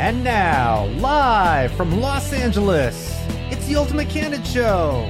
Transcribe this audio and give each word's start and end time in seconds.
And 0.00 0.24
now, 0.24 0.86
live 0.96 1.72
from 1.72 2.00
Los 2.00 2.32
Angeles, 2.32 3.14
it's 3.50 3.66
the 3.66 3.76
Ultimate 3.76 4.08
Candid 4.08 4.46
Show 4.46 5.06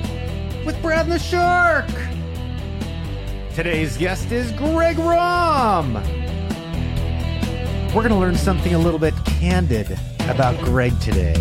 with 0.67 0.83
Brad 0.83 1.07
and 1.07 1.13
the 1.13 1.19
Shark. 1.21 1.87
Today's 3.55 3.97
guest 3.97 4.33
is 4.33 4.51
Greg 4.51 4.99
Rom. 4.99 5.95
We're 7.95 8.03
going 8.03 8.09
to 8.09 8.17
learn 8.17 8.35
something 8.35 8.75
a 8.75 8.79
little 8.81 8.99
bit 8.99 9.15
candid 9.25 9.97
about 10.29 10.59
Greg 10.59 10.99
today. 10.99 11.37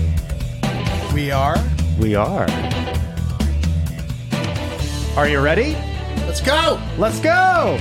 We 1.11 1.31
are. 1.31 1.57
We 1.99 2.13
are. 2.13 2.47
Are 5.17 5.27
you 5.27 5.39
ready? 5.39 5.73
Let's 6.27 6.39
go. 6.39 6.79
Let's 6.99 7.19
go. 7.19 7.79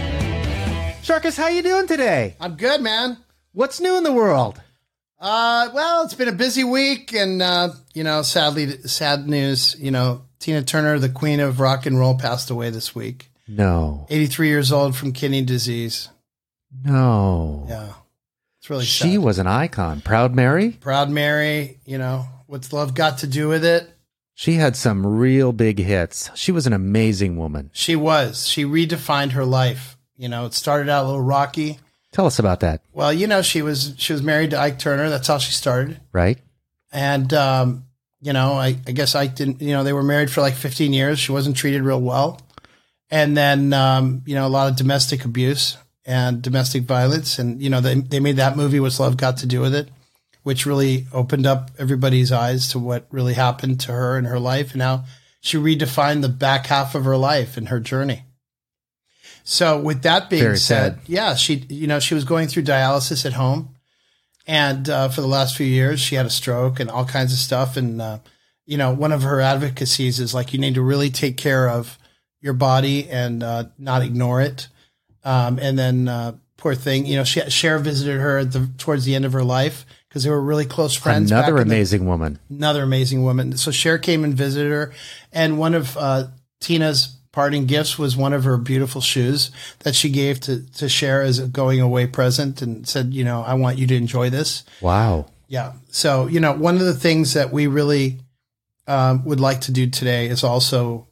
Sharkus, 1.02 1.36
how 1.36 1.48
you 1.48 1.62
doing 1.62 1.86
today? 1.86 2.36
I'm 2.40 2.56
good, 2.56 2.80
man. 2.80 3.18
What's 3.52 3.82
new 3.82 3.98
in 3.98 4.02
the 4.02 4.14
world? 4.14 4.62
Uh, 5.20 5.68
well, 5.74 6.04
it's 6.04 6.14
been 6.14 6.28
a 6.28 6.32
busy 6.32 6.62
week, 6.64 7.12
and 7.12 7.42
uh, 7.42 7.70
you 7.94 8.04
know, 8.04 8.22
sadly, 8.22 8.78
sad 8.82 9.28
news. 9.28 9.76
You 9.78 9.90
know, 9.90 10.22
Tina 10.38 10.62
Turner, 10.62 10.98
the 10.98 11.08
queen 11.08 11.40
of 11.40 11.58
rock 11.60 11.86
and 11.86 11.98
roll, 11.98 12.16
passed 12.16 12.50
away 12.50 12.70
this 12.70 12.94
week. 12.94 13.30
No. 13.48 14.06
83 14.10 14.48
years 14.48 14.70
old 14.72 14.94
from 14.94 15.12
kidney 15.12 15.42
disease. 15.42 16.08
No. 16.84 17.66
Yeah, 17.68 17.92
it's 18.60 18.70
really 18.70 18.84
She 18.84 19.14
sad. 19.14 19.18
was 19.22 19.38
an 19.38 19.46
icon. 19.46 20.02
Proud 20.02 20.34
Mary. 20.34 20.70
Proud 20.72 21.10
Mary. 21.10 21.80
You 21.84 21.98
know, 21.98 22.26
what's 22.46 22.72
love 22.72 22.94
got 22.94 23.18
to 23.18 23.26
do 23.26 23.48
with 23.48 23.64
it? 23.64 23.88
She 24.34 24.54
had 24.54 24.76
some 24.76 25.04
real 25.04 25.52
big 25.52 25.80
hits. 25.80 26.30
She 26.36 26.52
was 26.52 26.66
an 26.68 26.72
amazing 26.72 27.36
woman. 27.36 27.70
She 27.72 27.96
was. 27.96 28.46
She 28.46 28.64
redefined 28.64 29.32
her 29.32 29.44
life. 29.44 29.96
You 30.16 30.28
know, 30.28 30.46
it 30.46 30.54
started 30.54 30.88
out 30.88 31.04
a 31.04 31.06
little 31.06 31.20
rocky. 31.22 31.80
Tell 32.12 32.26
us 32.26 32.38
about 32.38 32.60
that, 32.60 32.82
Well, 32.92 33.12
you 33.12 33.26
know, 33.26 33.42
she 33.42 33.60
was 33.62 33.94
she 33.98 34.12
was 34.12 34.22
married 34.22 34.50
to 34.50 34.58
Ike 34.58 34.78
Turner. 34.78 35.10
That's 35.10 35.28
how 35.28 35.38
she 35.38 35.52
started. 35.52 36.00
right? 36.12 36.38
And, 36.90 37.32
um, 37.34 37.84
you 38.20 38.32
know, 38.32 38.54
I, 38.54 38.68
I 38.86 38.92
guess 38.92 39.14
I 39.14 39.26
didn't, 39.26 39.60
you 39.60 39.72
know, 39.72 39.84
they 39.84 39.92
were 39.92 40.02
married 40.02 40.30
for 40.30 40.40
like 40.40 40.54
15 40.54 40.92
years. 40.92 41.18
She 41.18 41.32
wasn't 41.32 41.56
treated 41.56 41.82
real 41.82 42.00
well. 42.00 42.40
And 43.10 43.36
then, 43.36 43.72
um, 43.72 44.22
you 44.26 44.34
know, 44.34 44.46
a 44.46 44.48
lot 44.48 44.70
of 44.70 44.76
domestic 44.76 45.24
abuse 45.24 45.76
and 46.06 46.40
domestic 46.40 46.84
violence. 46.84 47.38
And, 47.38 47.62
you 47.62 47.68
know, 47.68 47.80
they, 47.82 47.96
they 47.96 48.20
made 48.20 48.36
that 48.36 48.56
movie, 48.56 48.80
What's 48.80 48.98
Love 48.98 49.18
Got 49.18 49.36
to 49.38 49.46
Do 49.46 49.60
with 49.60 49.74
It, 49.74 49.90
which 50.42 50.64
really 50.66 51.06
opened 51.12 51.46
up 51.46 51.70
everybody's 51.78 52.32
eyes 52.32 52.68
to 52.68 52.78
what 52.78 53.06
really 53.10 53.34
happened 53.34 53.80
to 53.80 53.92
her 53.92 54.16
in 54.18 54.24
her 54.24 54.40
life 54.40 54.72
and 54.72 54.80
how 54.80 55.04
she 55.40 55.58
redefined 55.58 56.22
the 56.22 56.28
back 56.28 56.66
half 56.66 56.94
of 56.94 57.04
her 57.04 57.16
life 57.18 57.56
and 57.58 57.68
her 57.68 57.80
journey. 57.80 58.24
So 59.50 59.80
with 59.80 60.02
that 60.02 60.28
being 60.28 60.42
Very 60.42 60.58
said, 60.58 60.96
sad. 60.96 61.00
yeah, 61.06 61.34
she, 61.34 61.64
you 61.70 61.86
know, 61.86 62.00
she 62.00 62.14
was 62.14 62.24
going 62.24 62.48
through 62.48 62.64
dialysis 62.64 63.24
at 63.24 63.32
home 63.32 63.74
and 64.46 64.88
uh, 64.90 65.08
for 65.08 65.20
the 65.22 65.26
last 65.26 65.56
few 65.56 65.66
years 65.66 66.00
she 66.00 66.16
had 66.16 66.26
a 66.26 66.30
stroke 66.30 66.80
and 66.80 66.90
all 66.90 67.04
kinds 67.06 67.32
of 67.32 67.38
stuff 67.38 67.76
and 67.76 68.00
uh, 68.00 68.18
you 68.66 68.76
know 68.78 68.92
one 68.92 69.12
of 69.12 69.22
her 69.22 69.40
advocacies 69.40 70.20
is 70.20 70.34
like 70.34 70.52
you 70.52 70.58
need 70.58 70.74
to 70.74 70.82
really 70.82 71.10
take 71.10 71.36
care 71.36 71.68
of 71.68 71.98
your 72.40 72.54
body 72.54 73.08
and 73.10 73.42
uh, 73.42 73.64
not 73.78 74.02
ignore 74.02 74.40
it 74.40 74.68
um, 75.24 75.58
and 75.58 75.78
then 75.78 76.08
uh, 76.08 76.32
poor 76.56 76.74
thing 76.74 77.04
you 77.06 77.16
know 77.16 77.24
she 77.24 77.40
Cher 77.50 77.78
visited 77.78 78.18
her 78.20 78.38
at 78.38 78.52
the, 78.52 78.68
towards 78.78 79.04
the 79.04 79.14
end 79.14 79.24
of 79.26 79.32
her 79.34 79.44
life 79.44 79.84
because 80.08 80.24
they 80.24 80.30
were 80.30 80.40
really 80.40 80.64
close 80.66 80.94
friends 80.94 81.30
back 81.30 81.44
Another 81.46 81.60
in 81.62 81.68
the- 81.68 81.74
amazing 81.74 82.06
woman. 82.06 82.38
another 82.48 82.82
amazing 82.82 83.22
woman. 83.24 83.56
So 83.58 83.70
Cher 83.70 83.98
came 83.98 84.24
and 84.24 84.32
visited 84.34 84.70
her, 84.72 84.92
and 85.32 85.58
one 85.58 85.74
of 85.74 85.94
uh, 85.98 86.28
Tina's 86.60 87.17
parting 87.38 87.66
gifts 87.66 87.96
was 87.96 88.16
one 88.16 88.32
of 88.32 88.42
her 88.42 88.56
beautiful 88.56 89.00
shoes 89.00 89.52
that 89.84 89.94
she 89.94 90.10
gave 90.10 90.40
to 90.40 90.60
to 90.72 90.88
Cher 90.88 91.22
as 91.22 91.38
a 91.38 91.46
going 91.46 91.80
away 91.80 92.04
present, 92.08 92.60
and 92.60 92.84
said, 92.84 93.14
you 93.14 93.22
know, 93.22 93.42
I 93.42 93.54
want 93.54 93.78
you 93.78 93.86
to 93.86 93.94
enjoy 93.94 94.28
this. 94.28 94.64
Wow. 94.80 95.26
Yeah. 95.46 95.74
So 95.92 96.26
you 96.26 96.40
know, 96.40 96.52
one 96.52 96.74
of 96.74 96.80
the 96.80 96.94
things 96.94 97.34
that 97.34 97.52
we 97.52 97.68
really 97.68 98.18
um, 98.88 99.24
would 99.24 99.38
like 99.38 99.60
to 99.62 99.70
do 99.70 99.88
today 99.88 100.26
is 100.26 100.42
also, 100.42 101.06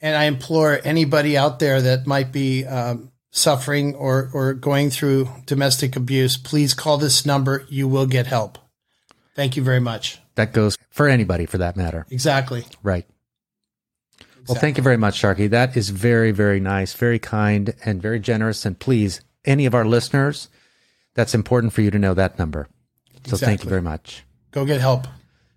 And 0.02 0.16
I 0.16 0.26
implore 0.26 0.80
anybody 0.84 1.38
out 1.38 1.60
there 1.60 1.82
that 1.82 2.06
might 2.06 2.32
be 2.32 2.66
um, 2.66 3.12
suffering 3.32 3.96
or, 3.96 4.30
or 4.34 4.54
going 4.54 4.90
through 4.90 5.30
domestic 5.46 5.96
abuse, 5.96 6.38
please 6.38 6.74
call 6.74 6.98
this 6.98 7.26
number. 7.26 7.66
You 7.70 7.88
will 7.88 8.06
get 8.06 8.28
help. 8.28 8.58
Thank 9.36 9.58
you 9.58 9.64
very 9.64 9.80
much. 9.80 10.20
That 10.36 10.53
goes 10.53 10.78
for 10.90 11.08
anybody 11.08 11.46
for 11.46 11.58
that 11.58 11.76
matter. 11.76 12.06
Exactly. 12.09 12.66
Right. 12.84 13.06
Well, 14.47 14.58
thank 14.58 14.78
you 14.78 14.84
very 14.84 14.97
much, 14.97 15.20
Sharky. 15.20 15.50
That 15.50 15.76
is 15.76 15.90
very, 15.90 16.32
very 16.32 16.59
nice, 16.59 16.94
very 16.94 17.18
kind, 17.18 17.74
and 17.84 18.02
very 18.02 18.20
generous. 18.20 18.66
And 18.66 18.78
please, 18.78 19.22
any 19.44 19.66
of 19.66 19.74
our 19.74 19.86
listeners, 19.86 20.50
that's 21.16 21.34
important 21.34 21.74
for 21.74 21.82
you 21.82 21.90
to 21.90 21.98
know 21.98 22.14
that 22.14 22.38
number. 22.38 22.68
So 23.26 23.38
thank 23.38 23.64
you 23.64 23.70
very 23.70 23.82
much. 23.82 24.24
Go 24.52 24.66
get 24.66 24.82
help. 24.82 25.08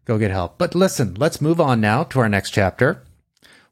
Go 0.06 0.16
get 0.16 0.30
help. 0.30 0.56
But 0.56 0.74
listen, 0.74 1.14
let's 1.14 1.40
move 1.40 1.60
on 1.60 1.82
now 1.82 2.04
to 2.04 2.20
our 2.20 2.30
next 2.30 2.50
chapter. 2.52 3.02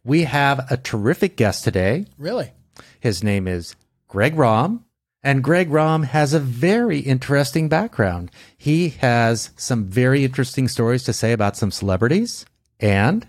We 0.06 0.22
have 0.22 0.70
a 0.70 0.76
terrific 0.76 1.36
guest 1.36 1.64
today. 1.64 2.06
Really? 2.16 2.52
His 3.00 3.24
name 3.24 3.48
is 3.48 3.74
Greg 4.06 4.36
Rom, 4.36 4.84
and 5.24 5.42
Greg 5.42 5.68
Rom 5.68 6.04
has 6.04 6.32
a 6.32 6.38
very 6.38 7.00
interesting 7.00 7.68
background. 7.68 8.30
He 8.56 8.90
has 9.00 9.50
some 9.56 9.86
very 9.86 10.24
interesting 10.24 10.68
stories 10.68 11.02
to 11.04 11.12
say 11.12 11.32
about 11.32 11.56
some 11.56 11.72
celebrities, 11.72 12.46
and 12.78 13.26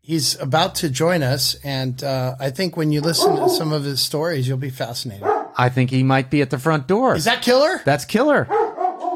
He's 0.00 0.40
about 0.40 0.76
to 0.76 0.88
join 0.88 1.22
us. 1.24 1.56
And 1.64 2.02
uh, 2.02 2.36
I 2.38 2.50
think 2.50 2.76
when 2.76 2.90
you 2.92 3.00
listen 3.00 3.34
to 3.36 3.48
some 3.48 3.72
of 3.72 3.82
his 3.84 4.00
stories, 4.00 4.46
you'll 4.46 4.56
be 4.56 4.70
fascinated. 4.70 5.26
I 5.56 5.68
think 5.68 5.90
he 5.90 6.02
might 6.04 6.30
be 6.30 6.42
at 6.42 6.50
the 6.50 6.58
front 6.58 6.86
door. 6.86 7.16
Is 7.16 7.24
that 7.24 7.42
killer? 7.42 7.80
That's 7.84 8.04
killer. 8.04 8.46
Oh 8.48 8.70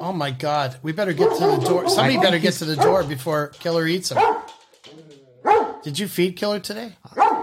Oh 0.04 0.12
my 0.12 0.32
God! 0.32 0.76
We 0.82 0.92
better 0.92 1.14
get 1.14 1.30
to 1.38 1.46
the 1.46 1.56
door. 1.66 1.88
Somebody 1.88 2.18
better 2.18 2.38
get 2.38 2.52
to 2.54 2.66
the 2.66 2.76
door 2.76 3.04
before 3.04 3.48
Killer 3.48 3.86
eats 3.86 4.12
him. 4.12 4.18
Did 5.82 5.98
you 5.98 6.08
feed 6.08 6.36
Killer 6.36 6.60
today? 6.60 6.92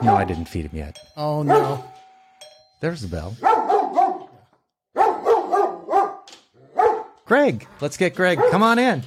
No, 0.02 0.16
I 0.16 0.26
didn't 0.26 0.46
feed 0.46 0.66
him 0.66 0.78
yet. 0.78 0.98
Oh 1.16 1.44
no! 1.44 1.86
There's 2.80 3.02
the 3.02 3.08
bell. 3.08 3.36
Greg, 7.26 7.66
let's 7.80 7.98
get 7.98 8.16
Greg. 8.16 8.40
Come 8.50 8.64
on 8.64 8.80
in. 8.80 9.04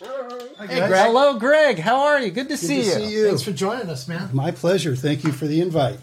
Hey, 0.00 0.66
Greg. 0.66 0.90
Hello, 0.90 1.38
Greg. 1.38 1.78
How 1.78 2.00
are 2.00 2.20
you? 2.20 2.30
Good 2.30 2.48
to 2.48 2.56
see 2.56 2.82
to 2.82 2.86
you. 2.86 2.92
see 2.92 3.12
you. 3.12 3.26
Thanks 3.26 3.42
for 3.42 3.52
joining 3.52 3.90
us, 3.90 4.08
man. 4.08 4.30
My 4.32 4.52
pleasure. 4.52 4.96
Thank 4.96 5.24
you 5.24 5.32
for 5.32 5.46
the 5.46 5.60
invite. 5.60 5.98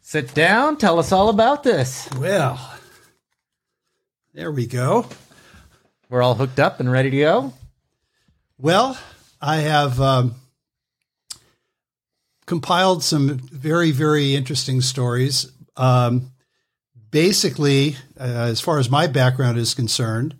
Sit 0.00 0.34
down. 0.34 0.76
Tell 0.76 0.98
us 0.98 1.10
all 1.10 1.30
about 1.30 1.64
this. 1.64 2.08
Well, 2.18 2.60
there 4.34 4.52
we 4.52 4.66
go. 4.66 5.06
We're 6.08 6.22
all 6.22 6.34
hooked 6.34 6.60
up 6.60 6.80
and 6.80 6.90
ready 6.90 7.10
to 7.10 7.18
go. 7.18 7.52
Well, 8.56 8.98
I 9.40 9.56
have 9.56 10.00
um, 10.00 10.34
compiled 12.48 13.04
some 13.04 13.38
very, 13.38 13.90
very 13.90 14.34
interesting 14.34 14.80
stories. 14.80 15.52
Um, 15.76 16.32
basically, 17.10 17.96
uh, 18.18 18.22
as 18.22 18.58
far 18.58 18.78
as 18.78 18.90
my 18.90 19.06
background 19.06 19.58
is 19.58 19.74
concerned, 19.74 20.34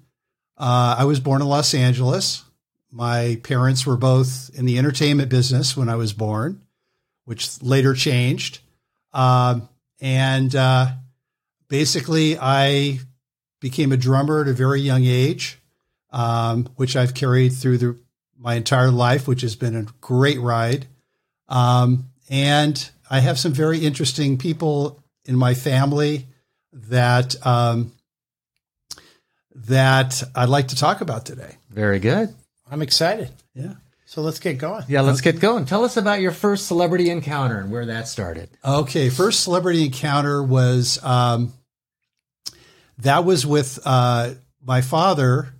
uh, 0.56 0.96
I 0.99 1.05
was 1.05 1.20
born 1.20 1.43
in 1.43 1.49
Los 1.49 1.75
Angeles. 1.75 2.44
My 2.90 3.38
parents 3.44 3.87
were 3.87 3.99
both 3.99 4.50
in 4.55 4.64
the 4.64 4.78
entertainment 4.78 5.28
business 5.28 5.76
when 5.76 5.90
I 5.90 5.96
was 5.96 6.14
born, 6.14 6.62
which 7.26 7.62
later 7.62 7.93
changed. 7.93 8.61
Um, 9.12 9.69
and 10.00 10.56
uh, 10.56 10.93
basically, 11.69 12.38
I 12.40 13.00
became 13.61 13.93
a 13.93 13.99
drummer 13.99 14.40
at 14.40 14.49
a 14.49 14.54
very 14.54 14.81
young 14.81 15.04
age, 15.04 15.58
um, 16.11 16.70
which 16.76 16.96
I've 16.96 17.12
carried 17.12 17.50
through 17.50 17.78
the, 17.78 17.99
my 18.34 18.54
entire 18.54 18.90
life, 18.90 19.28
which 19.28 19.43
has 19.43 19.56
been 19.56 19.76
a 19.76 19.87
great 20.00 20.40
ride. 20.40 20.87
Um, 21.48 22.10
and 22.28 22.90
I 23.10 23.20
have 23.20 23.38
some 23.38 23.52
very 23.52 23.78
interesting 23.78 24.38
people 24.38 25.02
in 25.24 25.36
my 25.36 25.54
family 25.54 26.26
that 26.72 27.34
um, 27.46 27.92
that 29.54 30.22
I'd 30.34 30.48
like 30.48 30.68
to 30.68 30.76
talk 30.76 31.00
about 31.00 31.26
today. 31.26 31.56
Very 31.70 31.98
good. 31.98 32.34
I'm 32.70 32.82
excited. 32.82 33.30
Yeah. 33.54 33.74
So 34.06 34.22
let's 34.22 34.38
get 34.38 34.56
going. 34.56 34.84
Yeah, 34.88 35.02
let's 35.02 35.20
get 35.20 35.38
going. 35.38 35.66
Tell 35.66 35.84
us 35.84 35.98
about 35.98 36.20
your 36.20 36.30
first 36.30 36.66
celebrity 36.66 37.10
encounter 37.10 37.58
and 37.58 37.70
where 37.70 37.86
that 37.86 38.08
started. 38.08 38.48
Okay, 38.64 39.10
first 39.10 39.42
celebrity 39.42 39.84
encounter 39.84 40.42
was 40.42 41.02
um, 41.04 41.52
that 42.98 43.26
was 43.26 43.46
with 43.46 43.78
uh, 43.84 44.32
my 44.64 44.80
father. 44.80 45.52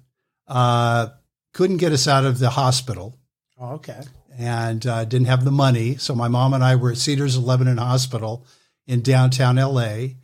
Uh, 0.46 1.08
couldn't 1.52 1.76
get 1.76 1.93
us 1.93 2.08
out 2.08 2.25
of 2.25 2.38
the 2.38 2.49
hospital 2.49 3.19
Oh, 3.61 3.73
okay. 3.75 4.00
And 4.38 4.87
uh, 4.87 5.05
didn't 5.05 5.26
have 5.26 5.44
the 5.44 5.50
money, 5.50 5.96
so 5.96 6.14
my 6.14 6.29
mom 6.29 6.55
and 6.55 6.62
I 6.62 6.76
were 6.76 6.93
at 6.93 6.99
Cedars 6.99 7.37
of 7.37 7.43
Lebanon 7.43 7.79
Hospital 7.79 8.46
in 8.87 9.02
downtown 9.02 9.56
LA, 9.56 10.14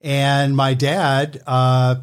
and 0.00 0.56
my 0.56 0.74
dad 0.74 1.40
uh, 1.46 1.94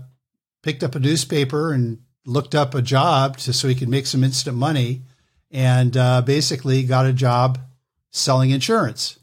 picked 0.64 0.82
up 0.82 0.96
a 0.96 1.00
newspaper 1.00 1.74
and 1.74 2.00
looked 2.26 2.56
up 2.56 2.74
a 2.74 2.82
job 2.82 3.38
to, 3.40 3.52
so 3.52 3.68
he 3.68 3.76
could 3.76 3.90
make 3.90 4.06
some 4.06 4.24
instant 4.24 4.56
money, 4.56 5.04
and 5.52 5.98
uh, 5.98 6.22
basically 6.22 6.84
got 6.84 7.06
a 7.06 7.12
job 7.12 7.60
selling 8.12 8.52
insurance. 8.52 9.20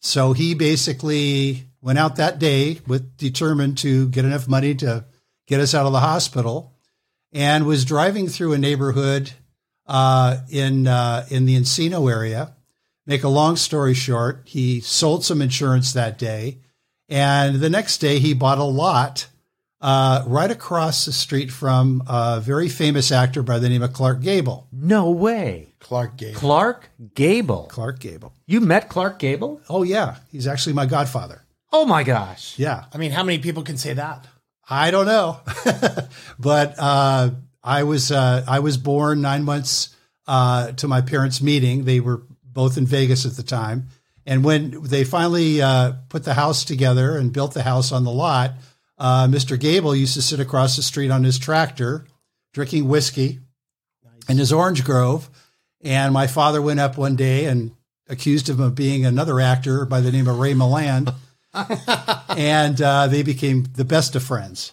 So 0.00 0.32
he 0.32 0.54
basically 0.54 1.68
went 1.80 1.98
out 1.98 2.16
that 2.16 2.40
day 2.40 2.80
with 2.88 3.16
determined 3.16 3.78
to 3.78 4.08
get 4.08 4.24
enough 4.24 4.48
money 4.48 4.74
to 4.76 5.04
get 5.46 5.60
us 5.60 5.74
out 5.74 5.86
of 5.86 5.92
the 5.92 6.00
hospital, 6.00 6.74
and 7.32 7.66
was 7.66 7.84
driving 7.84 8.26
through 8.26 8.52
a 8.52 8.58
neighborhood 8.58 9.30
uh, 9.88 10.38
in 10.50 10.86
uh, 10.86 11.26
in 11.30 11.46
the 11.46 11.56
Encino 11.56 12.10
area. 12.10 12.52
Make 13.06 13.24
a 13.24 13.28
long 13.28 13.56
story 13.56 13.94
short, 13.94 14.42
he 14.44 14.80
sold 14.80 15.24
some 15.24 15.40
insurance 15.40 15.94
that 15.94 16.18
day, 16.18 16.58
and 17.08 17.56
the 17.56 17.70
next 17.70 17.98
day 17.98 18.18
he 18.18 18.34
bought 18.34 18.58
a 18.58 18.64
lot 18.64 19.28
uh, 19.80 20.22
right 20.26 20.50
across 20.50 21.06
the 21.06 21.12
street 21.12 21.50
from 21.50 22.02
a 22.06 22.38
very 22.40 22.68
famous 22.68 23.10
actor 23.10 23.42
by 23.42 23.58
the 23.58 23.68
name 23.68 23.82
of 23.82 23.94
Clark 23.94 24.20
Gable. 24.20 24.68
No 24.70 25.10
way. 25.10 25.74
Clark 25.80 26.18
Gable. 26.18 26.38
Clark 26.38 26.90
Gable. 27.14 27.66
Clark 27.70 27.98
Gable. 28.00 28.34
You 28.46 28.60
met 28.60 28.90
Clark 28.90 29.18
Gable? 29.18 29.62
Oh 29.70 29.84
yeah, 29.84 30.16
he's 30.30 30.46
actually 30.46 30.74
my 30.74 30.84
godfather. 30.84 31.44
Oh 31.72 31.84
my 31.84 32.02
gosh. 32.02 32.58
Yeah, 32.58 32.84
I 32.92 32.98
mean, 32.98 33.10
how 33.10 33.22
many 33.22 33.38
people 33.38 33.62
can 33.62 33.78
say 33.78 33.94
that? 33.94 34.26
I 34.68 34.90
don't 34.90 35.06
know, 35.06 35.40
but 36.38 36.74
uh, 36.76 37.30
I 37.68 37.82
was 37.82 38.10
uh, 38.10 38.44
I 38.48 38.60
was 38.60 38.78
born 38.78 39.20
nine 39.20 39.44
months 39.44 39.94
uh, 40.26 40.72
to 40.72 40.88
my 40.88 41.02
parents' 41.02 41.42
meeting. 41.42 41.84
They 41.84 42.00
were 42.00 42.22
both 42.42 42.78
in 42.78 42.86
Vegas 42.86 43.26
at 43.26 43.36
the 43.36 43.42
time, 43.42 43.88
and 44.24 44.42
when 44.42 44.82
they 44.84 45.04
finally 45.04 45.60
uh, 45.60 45.92
put 46.08 46.24
the 46.24 46.32
house 46.32 46.64
together 46.64 47.18
and 47.18 47.30
built 47.30 47.52
the 47.52 47.62
house 47.62 47.92
on 47.92 48.04
the 48.04 48.10
lot, 48.10 48.54
uh, 48.96 49.26
Mr. 49.26 49.60
Gable 49.60 49.94
used 49.94 50.14
to 50.14 50.22
sit 50.22 50.40
across 50.40 50.76
the 50.76 50.82
street 50.82 51.10
on 51.10 51.24
his 51.24 51.38
tractor, 51.38 52.06
drinking 52.54 52.88
whiskey 52.88 53.40
in 54.30 54.38
his 54.38 54.50
orange 54.50 54.82
grove. 54.82 55.28
And 55.82 56.12
my 56.14 56.26
father 56.26 56.62
went 56.62 56.80
up 56.80 56.96
one 56.96 57.16
day 57.16 57.44
and 57.44 57.72
accused 58.08 58.48
him 58.48 58.60
of 58.60 58.74
being 58.74 59.04
another 59.04 59.40
actor 59.40 59.84
by 59.84 60.00
the 60.00 60.10
name 60.10 60.26
of 60.26 60.38
Ray 60.38 60.54
Milland 60.54 61.14
and 62.36 62.80
uh, 62.80 63.06
they 63.08 63.22
became 63.22 63.64
the 63.74 63.84
best 63.84 64.16
of 64.16 64.22
friends. 64.22 64.72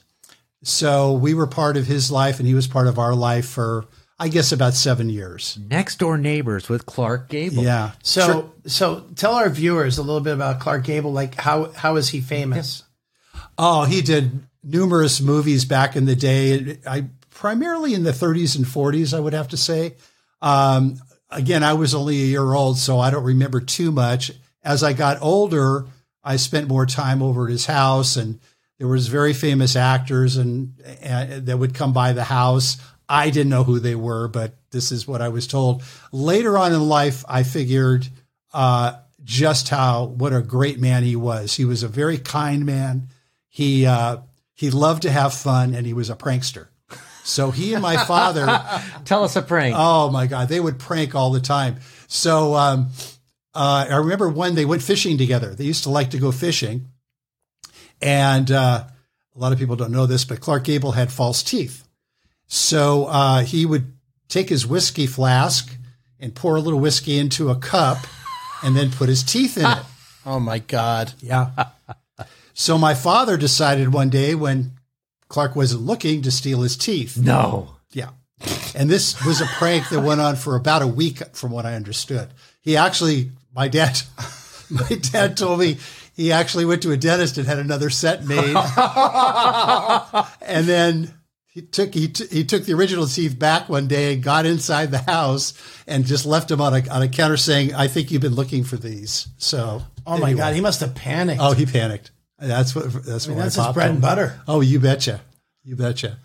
So 0.68 1.14
we 1.14 1.36
were 1.36 1.46
part 1.46 1.78
of 1.78 1.86
his 1.86 2.12
life, 2.12 2.40
and 2.40 2.48
he 2.48 2.56
was 2.56 2.68
part 2.68 2.88
of 2.88 2.98
our 2.98 3.14
life 3.14 3.48
for, 3.48 3.86
I 4.18 4.30
guess, 4.30 4.52
about 4.52 4.74
seven 4.74 5.10
years. 5.10 5.60
Next 5.70 6.00
door 6.00 6.18
neighbors 6.18 6.68
with 6.68 6.88
Clark 6.88 7.30
Gable. 7.30 7.64
Yeah. 7.64 7.92
So, 8.02 8.52
so 8.66 9.06
tell 9.16 9.36
our 9.36 9.50
viewers 9.50 10.00
a 10.00 10.02
little 10.02 10.22
bit 10.22 10.34
about 10.34 10.60
Clark 10.60 10.86
Gable. 10.86 11.14
Like, 11.14 11.36
how 11.36 11.72
how 11.74 11.98
is 11.98 12.10
he 12.10 12.20
famous? 12.20 12.84
Oh, 13.60 13.84
he 13.84 14.02
did 14.02 14.48
numerous 14.64 15.22
movies 15.22 15.66
back 15.66 15.96
in 15.96 16.06
the 16.06 16.16
day. 16.16 16.80
I 16.88 17.06
primarily 17.30 17.94
in 17.94 18.04
the 18.04 18.12
30s 18.12 18.56
and 18.56 18.66
40s, 18.66 19.16
I 19.16 19.20
would 19.20 19.34
have 19.34 19.50
to 19.50 19.58
say. 19.58 19.94
Um, 20.42 20.98
again, 21.30 21.64
I 21.64 21.74
was 21.74 21.94
only 21.94 22.16
a 22.24 22.26
year 22.26 22.54
old, 22.54 22.80
so 22.80 23.00
I 23.00 23.12
don't 23.12 23.24
remember 23.24 23.62
too 23.62 23.92
much. 23.92 24.32
As 24.64 24.82
I 24.84 24.94
got 24.94 25.22
older, 25.22 25.86
I 26.24 26.38
spent 26.38 26.68
more 26.68 26.88
time 26.88 27.22
over 27.22 27.46
at 27.46 27.52
his 27.52 27.68
house, 27.68 28.16
and 28.16 28.40
there 28.78 28.88
was 28.88 29.08
very 29.08 29.34
famous 29.34 29.76
actors 29.76 30.38
and, 30.38 30.74
and 31.02 31.46
that 31.46 31.58
would 31.58 31.74
come 31.74 31.94
by 31.94 32.14
the 32.14 32.24
house. 32.24 32.78
I 33.08 33.30
didn't 33.30 33.50
know 33.50 33.64
who 33.64 33.80
they 33.80 33.96
were, 33.96 34.28
but 34.28 34.56
this 34.72 34.92
is 34.92 35.08
what 35.08 35.22
I 35.22 35.30
was 35.30 35.48
told. 35.48 35.84
Later 36.12 36.58
on 36.58 36.74
in 36.74 36.88
life, 36.88 37.24
I 37.28 37.44
figured 37.44 38.08
uh, 38.54 38.94
just 39.24 39.70
how 39.70 40.06
what 40.06 40.34
a 40.34 40.42
great 40.42 40.80
man 40.80 41.04
he 41.04 41.16
was. 41.16 41.56
He 41.56 41.66
was 41.66 41.84
a 41.84 41.88
very 41.88 42.18
kind 42.18 42.66
man. 42.66 43.10
He 43.48 43.86
uh, 43.86 44.18
he 44.54 44.72
loved 44.72 45.04
to 45.04 45.12
have 45.12 45.34
fun, 45.34 45.74
and 45.74 45.86
he 45.86 45.94
was 45.94 46.10
a 46.10 46.16
prankster. 46.16 46.68
So 47.24 47.52
he 47.52 47.74
and 47.74 47.82
my 47.82 47.98
father. 48.06 48.46
Tell 49.06 49.24
us 49.24 49.36
a 49.36 49.42
prank. 49.42 49.76
Oh 49.78 50.12
my 50.12 50.28
God, 50.28 50.48
they 50.48 50.60
would 50.60 50.80
prank 50.80 51.16
all 51.16 51.32
the 51.32 51.40
time. 51.40 51.78
So 52.08 52.54
um, 52.54 52.90
uh, 53.54 53.88
I 53.90 53.96
remember 53.98 54.30
when 54.30 54.56
they 54.56 54.66
went 54.66 54.84
fishing 54.84 55.18
together. 55.18 55.56
They 55.56 55.64
used 55.64 55.84
to 55.84 55.90
like 55.90 56.12
to 56.12 56.20
go 56.20 56.32
fishing, 56.32 56.90
and 58.02 58.52
uh, 58.52 58.86
a 59.36 59.40
lot 59.40 59.52
of 59.52 59.60
people 59.60 59.76
don't 59.76 59.92
know 59.92 60.06
this, 60.06 60.26
but 60.26 60.40
Clark 60.40 60.64
Gable 60.66 60.94
had 60.94 61.12
false 61.12 61.44
teeth. 61.44 61.88
So 62.48 63.06
uh, 63.06 63.42
he 63.44 63.66
would 63.66 63.94
take 64.28 64.50
his 64.50 64.66
whiskey 64.68 65.08
flask 65.08 65.76
and 66.20 66.34
pour 66.34 66.56
a 66.56 66.62
little 66.62 66.80
whiskey 66.80 67.18
into 67.18 67.50
a 67.50 67.56
cup, 67.56 67.98
and 68.64 68.76
then 68.76 68.92
put 68.92 69.10
his 69.10 69.24
teeth 69.24 69.58
in 69.58 69.66
it. 69.66 69.78
Oh 70.28 70.40
my 70.40 70.58
God! 70.58 71.14
Yeah. 71.20 71.52
So 72.56 72.80
my 72.80 72.96
father 72.96 73.38
decided 73.38 73.94
one 73.94 74.10
day 74.10 74.34
when 74.34 74.72
Clark 75.28 75.56
wasn't 75.56 75.84
looking 75.84 76.24
to 76.24 76.32
steal 76.32 76.62
his 76.62 76.76
teeth. 76.76 77.16
no. 77.16 77.76
Yeah. 77.92 78.10
And 78.74 78.90
this 78.90 79.24
was 79.24 79.42
a 79.42 79.46
prank 79.46 79.90
that 79.90 80.02
went 80.02 80.22
on 80.22 80.36
for 80.36 80.56
about 80.56 80.82
a 80.82 80.88
week, 80.88 81.22
from 81.36 81.52
what 81.52 81.68
I 81.68 81.76
understood. 81.76 82.30
He 82.62 82.76
actually, 82.76 83.32
my 83.54 83.68
dad, 83.68 84.02
my 84.72 84.88
dad 84.88 85.38
told 85.38 85.60
me 85.60 85.78
he 86.16 86.32
actually 86.32 86.66
went 86.66 86.82
to 86.84 86.92
a 86.92 86.98
dentist 86.98 87.38
and 87.38 87.46
had 87.46 87.60
another 87.60 87.90
set 87.90 88.26
made. 88.26 88.56
and 90.42 90.66
then 90.66 91.14
he 91.46 91.62
took 91.62 91.94
he, 91.94 92.08
t- 92.08 92.28
he 92.32 92.44
took 92.44 92.64
the 92.64 92.74
original 92.74 93.06
teeth 93.08 93.38
back 93.38 93.70
one 93.70 93.88
day 93.88 94.14
and 94.14 94.24
got 94.24 94.46
inside 94.46 94.92
the 94.92 94.98
house 95.00 95.54
and 95.88 96.06
just 96.06 96.26
left 96.26 96.50
them 96.50 96.62
on 96.62 96.74
a 96.74 96.90
on 96.90 97.02
a 97.02 97.08
counter 97.08 97.38
saying, 97.38 97.74
"I 97.74 97.88
think 97.88 98.12
you've 98.12 98.22
been 98.22 98.36
looking 98.36 98.64
for 98.64 98.78
these." 98.78 99.28
So, 99.38 99.82
Oh 100.08 100.18
my 100.18 100.28
anyway. 100.30 100.40
God! 100.40 100.56
He 100.56 100.62
must 100.62 100.80
have 100.82 100.96
panicked. 100.96 101.42
Oh, 101.42 101.54
he 101.54 101.66
panicked. 101.66 102.12
That's 102.40 102.76
what 102.76 102.92
that's 102.92 102.96
what 102.96 103.06
that's 103.06 103.28
my 103.30 103.44
his 103.44 103.56
pop 103.56 103.74
bread 103.76 103.92
and 103.92 104.02
butter. 104.02 104.40
Oh, 104.48 104.62
you 104.62 104.80
betcha. 104.80 105.22
You 105.64 105.76
betcha. 105.76 106.18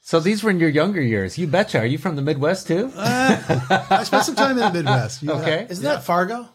So 0.00 0.20
these 0.20 0.42
were 0.42 0.50
in 0.50 0.58
your 0.58 0.70
younger 0.70 1.02
years. 1.02 1.36
You 1.36 1.46
betcha. 1.46 1.80
Are 1.80 1.86
you 1.86 1.98
from 1.98 2.16
the 2.16 2.22
Midwest 2.22 2.66
too? 2.66 2.90
Uh, 2.96 3.84
I 3.90 4.04
spent 4.04 4.24
some 4.24 4.34
time 4.36 4.52
in 4.52 4.56
the 4.56 4.72
Midwest. 4.72 5.22
You 5.22 5.32
okay. 5.32 5.66
Isn't 5.68 5.84
that 5.84 6.02
Fargo? 6.04 6.48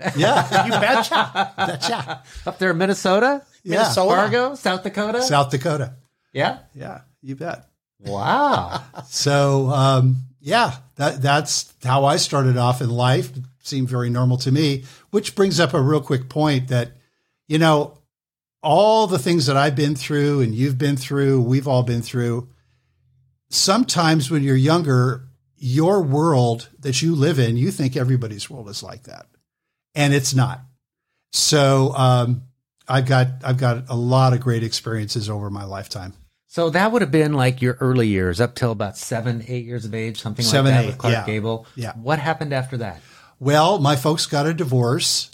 Bet. 0.00 0.16
Yeah. 0.16 0.64
You 0.66 0.70
betcha. 0.72 1.52
betcha. 1.56 2.22
Up 2.46 2.58
there 2.58 2.70
in 2.72 2.78
Minnesota? 2.78 3.42
Yeah. 3.62 3.78
Minnesota. 3.82 4.14
Fargo? 4.16 4.54
South 4.54 4.82
Dakota? 4.82 5.22
South 5.22 5.50
Dakota. 5.50 5.94
yeah? 6.32 6.58
Yeah, 6.74 7.02
you 7.22 7.36
bet. 7.36 7.66
Wow. 8.00 8.82
So 9.08 9.68
um, 9.70 10.16
yeah, 10.40 10.76
that 10.96 11.20
that's 11.20 11.72
how 11.84 12.04
I 12.06 12.16
started 12.16 12.56
off 12.56 12.80
in 12.80 12.88
life. 12.90 13.36
It 13.36 13.42
seemed 13.62 13.88
very 13.88 14.08
normal 14.10 14.38
to 14.38 14.50
me, 14.50 14.84
which 15.10 15.34
brings 15.34 15.60
up 15.60 15.74
a 15.74 15.80
real 15.80 16.00
quick 16.00 16.28
point 16.30 16.68
that 16.68 16.92
you 17.46 17.58
know 17.58 17.98
all 18.62 19.06
the 19.06 19.18
things 19.18 19.46
that 19.46 19.56
I've 19.56 19.76
been 19.76 19.94
through 19.94 20.40
and 20.40 20.54
you've 20.54 20.78
been 20.78 20.96
through, 20.96 21.40
we've 21.42 21.68
all 21.68 21.82
been 21.82 22.02
through. 22.02 22.48
Sometimes 23.48 24.30
when 24.30 24.42
you're 24.42 24.56
younger, 24.56 25.26
your 25.56 26.02
world 26.02 26.68
that 26.78 27.02
you 27.02 27.14
live 27.14 27.38
in, 27.38 27.56
you 27.56 27.70
think 27.70 27.96
everybody's 27.96 28.48
world 28.48 28.68
is 28.68 28.82
like 28.82 29.04
that, 29.04 29.26
and 29.94 30.12
it's 30.14 30.34
not. 30.34 30.60
So 31.32 31.92
um, 31.94 32.42
I've 32.88 33.06
got 33.06 33.28
I've 33.44 33.58
got 33.58 33.84
a 33.88 33.96
lot 33.96 34.32
of 34.32 34.40
great 34.40 34.62
experiences 34.62 35.28
over 35.30 35.50
my 35.50 35.64
lifetime. 35.64 36.14
So 36.48 36.68
that 36.70 36.90
would 36.90 37.02
have 37.02 37.12
been 37.12 37.32
like 37.32 37.62
your 37.62 37.76
early 37.78 38.08
years, 38.08 38.40
up 38.40 38.56
till 38.56 38.72
about 38.72 38.96
seven, 38.98 39.44
eight 39.46 39.64
years 39.64 39.84
of 39.84 39.94
age, 39.94 40.20
something 40.20 40.44
Seven, 40.44 40.72
like 40.72 40.74
that 40.80 40.84
eight, 40.84 40.86
with 40.88 40.98
Clark 40.98 41.12
yeah. 41.14 41.24
Gable. 41.26 41.66
Yeah. 41.76 41.92
What 41.92 42.18
happened 42.18 42.52
after 42.52 42.76
that? 42.78 43.00
Well, 43.38 43.78
my 43.78 43.94
folks 43.94 44.26
got 44.26 44.46
a 44.46 44.52
divorce, 44.52 45.30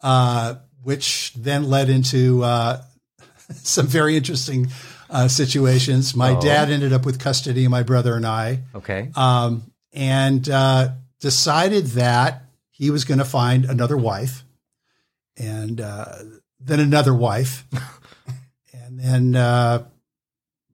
uh, 0.00 0.54
which 0.84 1.32
then 1.34 1.64
led 1.64 1.90
into 1.90 2.44
uh, 2.44 2.82
some 3.56 3.88
very 3.88 4.16
interesting 4.16 4.68
uh, 5.10 5.26
situations. 5.26 6.14
My 6.14 6.36
Oh. 6.36 6.40
dad 6.40 6.70
ended 6.70 6.92
up 6.92 7.04
with 7.04 7.18
custody 7.18 7.64
of 7.64 7.72
my 7.72 7.82
brother 7.82 8.14
and 8.14 8.24
I, 8.24 8.60
Okay. 8.72 9.10
um, 9.16 9.64
and 9.92 10.48
uh, 10.48 10.90
decided 11.18 11.86
that 11.88 12.44
he 12.80 12.90
was 12.90 13.04
going 13.04 13.18
to 13.18 13.26
find 13.26 13.66
another 13.66 13.96
wife, 13.96 14.42
and 15.36 15.82
uh, 15.82 16.16
then 16.58 16.80
another 16.80 17.14
wife, 17.14 17.66
and 18.72 18.98
then 18.98 19.36
uh, 19.36 19.84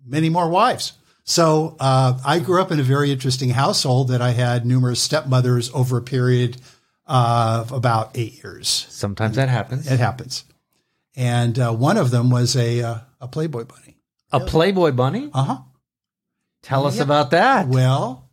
many 0.06 0.28
more 0.28 0.48
wives. 0.48 0.92
So 1.24 1.76
uh, 1.80 2.16
I 2.24 2.38
grew 2.38 2.62
up 2.62 2.70
in 2.70 2.78
a 2.78 2.84
very 2.84 3.10
interesting 3.10 3.50
household 3.50 4.06
that 4.08 4.22
I 4.22 4.30
had 4.30 4.64
numerous 4.64 5.00
stepmothers 5.02 5.68
over 5.74 5.96
a 5.96 6.02
period 6.02 6.58
of 7.06 7.72
about 7.72 8.16
eight 8.16 8.40
years. 8.44 8.86
Sometimes 8.88 9.34
that 9.34 9.48
happens. 9.48 9.90
It 9.90 9.98
happens, 9.98 10.44
and 11.16 11.58
uh, 11.58 11.72
one 11.72 11.96
of 11.96 12.12
them 12.12 12.30
was 12.30 12.54
a 12.54 12.82
uh, 12.82 12.98
a 13.20 13.26
Playboy 13.26 13.64
bunny. 13.64 13.96
A 14.30 14.38
Playboy 14.38 14.92
bunny? 14.92 15.28
Uh 15.34 15.42
huh. 15.42 15.58
Tell 16.62 16.86
us 16.86 17.00
about 17.00 17.32
that. 17.32 17.66
Well, 17.66 18.30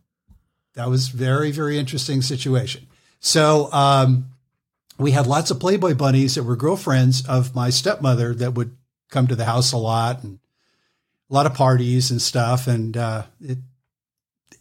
that 0.74 0.88
was 0.88 1.08
very, 1.08 1.50
very 1.50 1.76
interesting 1.76 2.22
situation. 2.22 2.86
So 3.24 3.72
um, 3.72 4.26
we 4.98 5.12
had 5.12 5.26
lots 5.26 5.50
of 5.50 5.58
Playboy 5.58 5.94
bunnies 5.94 6.34
that 6.34 6.42
were 6.42 6.56
girlfriends 6.56 7.26
of 7.26 7.54
my 7.54 7.70
stepmother 7.70 8.34
that 8.34 8.52
would 8.52 8.76
come 9.08 9.26
to 9.28 9.34
the 9.34 9.46
house 9.46 9.72
a 9.72 9.78
lot 9.78 10.22
and 10.22 10.38
a 11.30 11.34
lot 11.34 11.46
of 11.46 11.54
parties 11.54 12.10
and 12.10 12.20
stuff. 12.20 12.66
And 12.66 12.94
uh, 12.98 13.22
it 13.40 13.56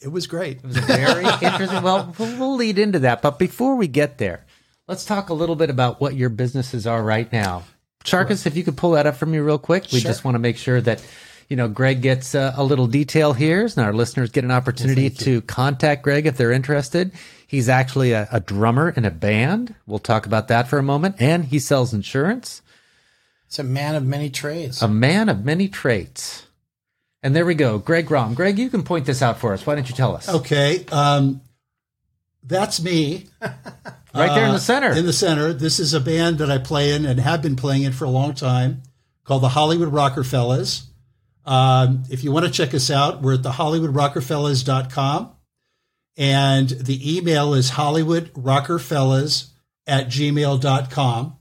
it 0.01 0.07
was 0.07 0.27
great. 0.27 0.57
It 0.59 0.63
was 0.63 0.77
very 0.77 1.25
interesting. 1.41 1.83
Well, 1.83 2.15
we'll 2.17 2.55
lead 2.55 2.79
into 2.79 2.99
that. 2.99 3.21
But 3.21 3.37
before 3.37 3.75
we 3.75 3.87
get 3.89 4.17
there, 4.17 4.45
let's 4.87 5.03
talk 5.03 5.27
a 5.27 5.33
little 5.33 5.57
bit 5.57 5.69
about 5.69 5.99
what 5.99 6.15
your 6.15 6.29
businesses 6.29 6.87
are 6.87 7.03
right 7.03 7.29
now. 7.33 7.63
Sharkus, 8.05 8.45
if 8.45 8.55
you 8.55 8.63
could 8.63 8.77
pull 8.77 8.91
that 8.91 9.05
up 9.07 9.17
for 9.17 9.25
me 9.25 9.39
real 9.39 9.57
quick. 9.59 9.83
We 9.91 9.99
Sure. 9.99 10.09
just 10.09 10.23
want 10.23 10.35
to 10.35 10.39
make 10.39 10.55
sure 10.57 10.79
that, 10.81 11.03
you 11.49 11.55
know, 11.55 11.67
Greg 11.67 12.01
gets 12.01 12.33
uh, 12.35 12.53
a 12.55 12.63
little 12.63 12.87
detail 12.87 13.33
here 13.33 13.61
and 13.63 13.77
our 13.79 13.93
listeners 13.93 14.31
get 14.31 14.43
an 14.43 14.51
opportunity 14.51 15.09
to 15.09 15.41
contact 15.41 16.03
Greg 16.03 16.25
if 16.25 16.37
they're 16.37 16.51
interested. 16.51 17.11
He's 17.47 17.69
actually 17.69 18.11
a, 18.13 18.27
a 18.31 18.39
drummer 18.39 18.89
in 18.89 19.05
a 19.05 19.11
band. 19.11 19.75
We'll 19.85 19.99
talk 19.99 20.25
about 20.25 20.47
that 20.47 20.67
for 20.67 20.77
a 20.79 20.83
moment. 20.83 21.17
And 21.19 21.45
he 21.45 21.59
sells 21.59 21.93
insurance. 21.93 22.61
It's 23.47 23.59
a 23.59 23.63
man 23.63 23.93
of 23.95 24.03
many 24.05 24.29
trades. 24.31 24.81
A 24.81 24.87
man 24.87 25.29
of 25.29 25.45
many 25.45 25.67
traits. 25.67 26.47
And 27.21 27.35
there 27.35 27.45
we 27.45 27.53
go. 27.55 27.77
Greg 27.77 28.09
Rom. 28.09 28.33
Greg, 28.33 28.57
you 28.57 28.69
can 28.69 28.83
point 28.83 29.05
this 29.05 29.21
out 29.21 29.37
for 29.39 29.53
us. 29.53 29.65
Why 29.65 29.75
don't 29.75 29.87
you 29.87 29.95
tell 29.95 30.15
us? 30.15 30.27
Okay. 30.27 30.85
Um, 30.91 31.41
that's 32.43 32.81
me. 32.81 33.27
right 33.41 33.53
there 34.13 34.45
in 34.45 34.49
Uh, 34.49 34.53
the 34.53 34.59
center. 34.59 34.91
In 34.91 35.05
the 35.05 35.13
center. 35.13 35.53
This 35.53 35.79
is 35.79 35.93
a 35.93 35.99
band 36.01 36.39
that 36.39 36.49
I 36.51 36.57
play 36.57 36.93
in 36.93 37.05
and 37.05 37.19
have 37.19 37.41
been 37.41 37.55
playing 37.55 37.83
in 37.83 37.93
for 37.93 38.05
a 38.05 38.09
long 38.09 38.33
time 38.33 38.81
called 39.23 39.43
the 39.43 39.49
Hollywood 39.49 39.91
Rockerfellas. 39.91 40.83
Um, 41.45 42.03
if 42.09 42.23
you 42.23 42.31
want 42.31 42.45
to 42.45 42.51
check 42.51 42.73
us 42.73 42.89
out, 42.89 43.21
we're 43.21 43.35
at 43.35 43.43
the 43.43 43.51
HollywoodRockerfellas.com. 43.51 45.31
And 46.15 46.69
the 46.69 47.17
email 47.17 47.53
is 47.53 47.71
HollywoodRockerfellas 47.71 49.49
at 49.87 50.07
gmail.com. 50.07 51.37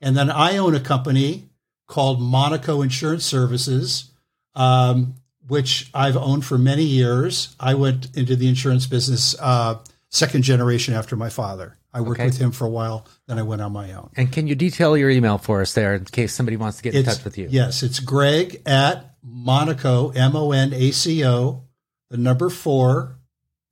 And 0.00 0.16
then 0.16 0.30
I 0.30 0.56
own 0.58 0.74
a 0.74 0.80
company 0.80 1.48
called 1.86 2.20
Monaco 2.20 2.82
Insurance 2.82 3.24
Services, 3.24 4.10
um, 4.54 5.14
which 5.46 5.88
I've 5.94 6.16
owned 6.16 6.44
for 6.44 6.58
many 6.58 6.82
years. 6.82 7.54
I 7.60 7.74
went 7.74 8.14
into 8.16 8.36
the 8.36 8.48
insurance 8.48 8.86
business 8.86 9.36
uh, 9.40 9.78
second 10.10 10.42
generation 10.42 10.94
after 10.94 11.16
my 11.16 11.28
father. 11.28 11.78
I 11.96 12.00
worked 12.02 12.20
Okay. 12.20 12.26
with 12.26 12.36
him 12.36 12.50
for 12.52 12.66
a 12.66 12.70
while, 12.70 13.06
then 13.26 13.38
I 13.38 13.42
went 13.42 13.62
on 13.62 13.72
my 13.72 13.92
own. 13.94 14.10
And 14.16 14.30
can 14.30 14.46
you 14.46 14.54
detail 14.54 14.96
your 14.98 15.08
email 15.08 15.38
for 15.38 15.62
us 15.62 15.72
there 15.72 15.94
in 15.94 16.04
case 16.04 16.34
somebody 16.34 16.56
wants 16.58 16.76
to 16.76 16.82
get 16.82 16.94
in 16.94 17.04
touch 17.04 17.24
with 17.24 17.38
you? 17.38 17.48
Yes, 17.50 17.82
it's 17.82 18.00
Greg 18.00 18.60
at 18.66 19.14
Monaco, 19.22 20.10
M 20.10 20.36
O 20.36 20.52
N 20.52 20.72
A 20.74 20.90
C 20.90 21.24
O, 21.24 21.62
the 22.10 22.18
number 22.18 22.50
four, 22.50 23.16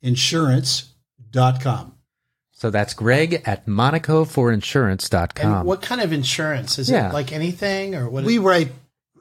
insurance.com. 0.03 1.93
So 2.53 2.71
that's 2.71 2.95
Greg 2.95 3.43
at 3.45 3.67
MonacoForInsurance.com. 3.67 5.53
and 5.59 5.67
what 5.67 5.83
kind 5.83 6.01
of 6.01 6.13
insurance 6.13 6.79
is 6.79 6.89
Yeah. 6.89 7.11
it? 7.11 7.13
Like 7.13 7.33
anything 7.33 7.95
or 7.95 8.09
what? 8.09 8.25
We 8.25 8.39
write, 8.39 8.73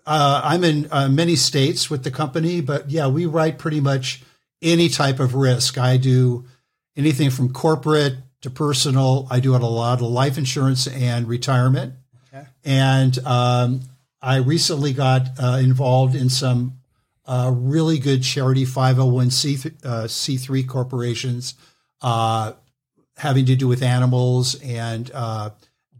uh, 0.05 0.41
I'm 0.43 0.63
in 0.63 0.87
uh, 0.91 1.09
many 1.09 1.35
states 1.35 1.89
with 1.89 2.03
the 2.03 2.11
company, 2.11 2.61
but 2.61 2.89
yeah, 2.89 3.07
we 3.07 3.25
write 3.25 3.57
pretty 3.57 3.81
much 3.81 4.21
any 4.61 4.87
type 4.87 5.19
of 5.19 5.35
risk. 5.35 5.77
I 5.77 5.97
do 5.97 6.45
anything 6.95 7.29
from 7.31 7.51
corporate 7.51 8.15
to 8.43 8.49
personal. 8.49 9.27
I 9.31 9.39
do 9.39 9.55
a 9.55 9.57
lot 9.57 9.99
of 9.99 10.07
life 10.07 10.37
insurance 10.37 10.85
and 10.87 11.27
retirement. 11.27 11.95
Okay. 12.33 12.45
And 12.63 13.17
um, 13.25 13.81
I 14.21 14.37
recently 14.37 14.93
got 14.93 15.27
uh, 15.41 15.59
involved 15.61 16.15
in 16.15 16.29
some 16.29 16.79
uh, 17.25 17.51
really 17.53 17.99
good 17.99 18.21
charity 18.21 18.65
501c 18.65 19.85
uh, 19.85 20.03
C3 20.03 20.67
corporations 20.67 21.55
uh, 22.01 22.53
having 23.17 23.45
to 23.45 23.55
do 23.55 23.67
with 23.67 23.81
animals 23.81 24.61
and 24.61 25.09
uh, 25.13 25.51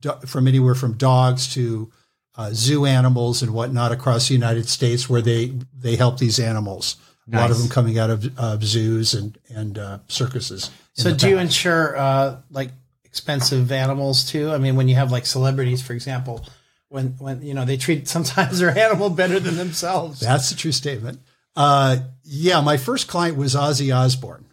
do- 0.01 0.19
from 0.25 0.47
anywhere 0.47 0.75
from 0.75 0.93
dogs 0.93 1.53
to 1.53 1.91
uh, 2.35 2.49
zoo 2.51 2.85
animals 2.85 3.41
and 3.41 3.53
whatnot 3.53 3.91
across 3.91 4.27
the 4.27 4.33
United 4.33 4.67
States, 4.67 5.09
where 5.09 5.21
they 5.21 5.53
they 5.77 5.95
help 5.95 6.17
these 6.17 6.39
animals. 6.39 6.97
A 7.31 7.37
lot 7.37 7.51
of 7.51 7.57
them 7.57 7.69
coming 7.69 7.97
out 7.97 8.09
of 8.09 8.39
uh, 8.39 8.57
zoos 8.61 9.13
and 9.13 9.37
and 9.49 9.77
uh, 9.77 9.99
circuses. 10.07 10.69
so 10.93 11.11
the 11.11 11.15
do 11.15 11.29
you 11.29 11.37
insure 11.37 11.95
uh, 11.95 12.37
like 12.51 12.71
expensive 13.05 13.71
animals 13.71 14.25
too? 14.25 14.51
I 14.51 14.57
mean, 14.57 14.75
when 14.75 14.89
you 14.89 14.95
have 14.95 15.11
like 15.11 15.25
celebrities, 15.25 15.81
for 15.81 15.93
example, 15.93 16.45
when 16.89 17.15
when 17.19 17.41
you 17.41 17.53
know 17.53 17.63
they 17.63 17.77
treat 17.77 18.07
sometimes 18.15 18.59
their 18.59 18.77
animal 18.77 19.09
better 19.09 19.39
than 19.39 19.55
themselves. 19.55 20.19
That's 20.19 20.51
a 20.51 20.55
true 20.57 20.71
statement. 20.73 21.19
Uh, 21.55 21.97
yeah, 22.23 22.61
my 22.61 22.77
first 22.77 23.07
client 23.07 23.37
was 23.37 23.55
Ozzy 23.55 23.95
Osbourne. 23.95 24.45